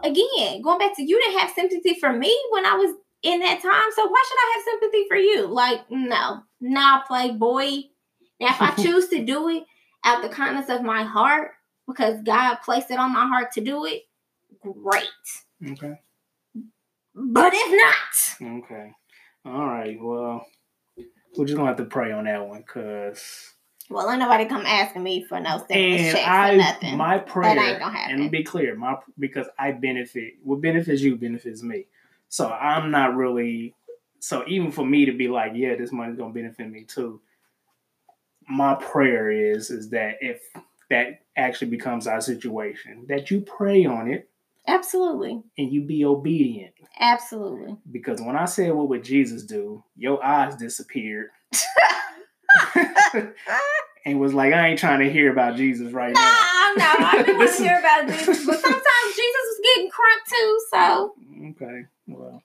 again, 0.03 0.63
going 0.63 0.79
back 0.79 0.97
to 0.97 1.03
you 1.03 1.21
didn't 1.21 1.39
have 1.39 1.51
sympathy 1.51 1.95
for 1.99 2.13
me 2.13 2.37
when 2.51 2.67
I 2.67 2.75
was 2.75 2.95
in 3.23 3.41
that 3.41 3.61
time. 3.61 3.91
So 3.95 4.07
why 4.07 4.25
should 4.29 4.39
I 4.39 4.53
have 4.55 4.65
sympathy 4.65 5.05
for 5.09 5.17
you? 5.17 5.47
Like, 5.47 5.81
no, 5.91 6.43
nah, 6.61 7.03
playboy. 7.03 7.83
Now, 8.41 8.49
if 8.49 8.61
I 8.61 8.71
choose 8.83 9.09
to 9.09 9.25
do 9.25 9.49
it 9.49 9.65
out 10.05 10.23
the 10.23 10.29
kindness 10.29 10.71
of 10.71 10.83
my 10.83 11.03
heart, 11.03 11.53
because 11.87 12.23
God 12.23 12.57
placed 12.65 12.91
it 12.91 12.99
on 12.99 13.13
my 13.13 13.27
heart 13.27 13.53
to 13.53 13.61
do 13.61 13.85
it, 13.85 14.03
great. 14.61 15.05
Okay. 15.73 15.99
But 17.15 17.53
if 17.55 18.39
not, 18.41 18.59
Okay. 18.63 18.93
All 19.45 19.67
right. 19.67 19.97
Well, 20.01 20.47
we're 21.37 21.45
just 21.45 21.57
gonna 21.57 21.69
have 21.69 21.77
to 21.79 21.85
pray 21.85 22.13
on 22.13 22.25
that 22.25 22.47
one, 22.47 22.63
cause 22.63 23.55
well, 23.91 24.09
ain't 24.11 24.21
nobody 24.21 24.47
come 24.47 24.65
asking 24.65 25.03
me 25.03 25.25
for 25.25 25.41
no 25.41 25.59
stimulus 25.65 26.01
and 26.01 26.17
checks 26.17 26.27
or 26.27 26.31
I 26.31 26.57
nothing. 26.57 26.97
my 26.97 27.19
prayer 27.19 27.59
ain't 27.59 27.81
gonna 27.81 27.97
happen. 27.97 28.21
and 28.23 28.31
be 28.31 28.45
clear, 28.45 28.75
my 28.77 28.97
because 29.19 29.47
I 29.59 29.73
benefit. 29.73 30.35
What 30.43 30.61
benefits 30.61 31.03
you 31.03 31.17
benefits 31.17 31.63
me. 31.63 31.87
So 32.29 32.49
I'm 32.49 32.91
not 32.91 33.17
really. 33.17 33.75
So 34.21 34.45
even 34.47 34.71
for 34.71 34.87
me 34.87 35.07
to 35.07 35.13
be 35.13 35.29
like, 35.29 35.53
yeah, 35.55 35.75
this 35.77 35.93
money's 35.93 36.17
gonna 36.17 36.33
benefit 36.33 36.71
me 36.71 36.85
too. 36.85 37.21
My 38.49 38.75
prayer 38.75 39.31
is 39.31 39.71
is 39.71 39.91
that 39.91 40.19
if 40.21 40.41
that 40.89 41.23
actually 41.37 41.69
becomes 41.71 42.07
our 42.07 42.21
situation, 42.21 43.07
that 43.09 43.31
you 43.31 43.41
pray 43.41 43.85
on 43.87 44.11
it 44.11 44.29
Absolutely. 44.67 45.43
and 45.59 45.73
you 45.73 45.83
be 45.83 46.05
obedient. 46.05 46.75
Absolutely. 46.99 47.77
Because 47.91 48.21
when 48.21 48.37
I 48.37 48.45
said 48.45 48.73
what 48.73 48.89
would 48.89 49.05
Jesus 49.05 49.43
do, 49.45 49.83
your 49.97 50.23
eyes 50.25 50.57
disappeared 50.57 51.31
and 54.05 54.21
was 54.21 54.35
like, 54.35 54.53
I 54.53 54.69
ain't 54.69 54.79
trying 54.79 55.01
to 55.01 55.11
hear 55.13 55.31
about 55.33 55.57
Jesus 55.57 55.93
right 55.93 56.13
now. 56.15 56.21
Nah, 56.21 56.85
now. 56.85 56.95
no, 56.99 57.07
I 57.07 57.23
didn't 57.25 57.39
want 57.39 57.57
to 57.57 57.63
hear 57.63 57.79
about 57.79 58.07
Jesus, 58.09 58.47
but 58.47 58.61
sometimes 58.61 59.17
Jesus 59.17 59.45
was 59.47 59.61
getting 59.65 59.91
crunk 59.91 60.29
too. 60.29 60.61
So, 60.71 61.15
Okay, 61.51 61.85
well, 62.09 62.43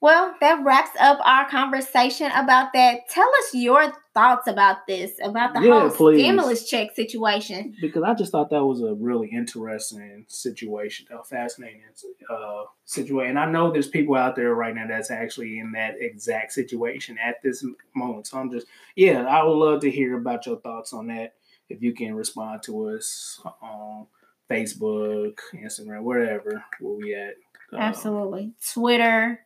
well, 0.00 0.34
that 0.40 0.62
wraps 0.64 0.90
up 1.00 1.18
our 1.24 1.48
conversation 1.48 2.30
about 2.32 2.72
that. 2.74 3.08
Tell 3.08 3.28
us 3.38 3.54
your 3.54 3.92
thoughts 4.12 4.46
about 4.46 4.86
this, 4.86 5.12
about 5.22 5.54
the 5.54 5.62
Yeah, 5.62 5.80
whole 5.80 5.90
please. 5.90 6.20
stimulus 6.20 6.68
check 6.68 6.94
situation. 6.94 7.74
because 7.80 8.02
I 8.02 8.14
just 8.14 8.30
thought 8.32 8.50
that 8.50 8.64
was 8.64 8.82
a 8.82 8.94
really 8.94 9.28
interesting 9.28 10.24
situation, 10.28 11.06
a 11.10 11.24
fascinating 11.24 11.82
uh, 12.30 12.64
situation. 12.84 13.30
And 13.30 13.38
I 13.38 13.50
know 13.50 13.72
there's 13.72 13.88
people 13.88 14.14
out 14.14 14.36
there 14.36 14.54
right 14.54 14.74
now 14.74 14.86
that's 14.86 15.10
actually 15.10 15.58
in 15.58 15.72
that 15.72 15.94
exact 15.98 16.52
situation 16.52 17.16
at 17.18 17.42
this 17.42 17.64
moment. 17.94 18.26
So 18.26 18.38
I'm 18.38 18.50
just, 18.50 18.66
yeah, 18.96 19.22
I 19.24 19.42
would 19.42 19.56
love 19.56 19.80
to 19.80 19.90
hear 19.90 20.16
about 20.16 20.46
your 20.46 20.60
thoughts 20.60 20.92
on 20.92 21.06
that. 21.08 21.34
If 21.68 21.82
you 21.82 21.94
can 21.94 22.14
respond 22.14 22.62
to 22.64 22.90
us 22.90 23.40
on 23.60 24.06
Facebook, 24.48 25.38
Instagram, 25.54 26.02
wherever, 26.02 26.64
where 26.80 26.94
we 26.94 27.14
at. 27.14 27.34
Uh, 27.72 27.78
Absolutely. 27.78 28.52
Twitter 28.72 29.40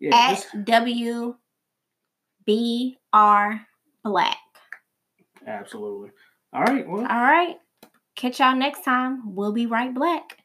Yeah, 0.00 0.34
at 0.54 0.64
W 0.64 1.34
B 2.46 2.98
R 3.12 3.66
Black. 4.04 4.36
absolutely. 5.46 6.10
All 6.52 6.62
right. 6.62 6.88
Well, 6.88 7.00
All 7.00 7.06
right. 7.06 7.56
Catch 8.16 8.40
y'all 8.40 8.56
next 8.56 8.84
time. 8.84 9.34
We'll 9.34 9.52
be 9.52 9.66
right 9.66 9.92
black. 9.94 10.37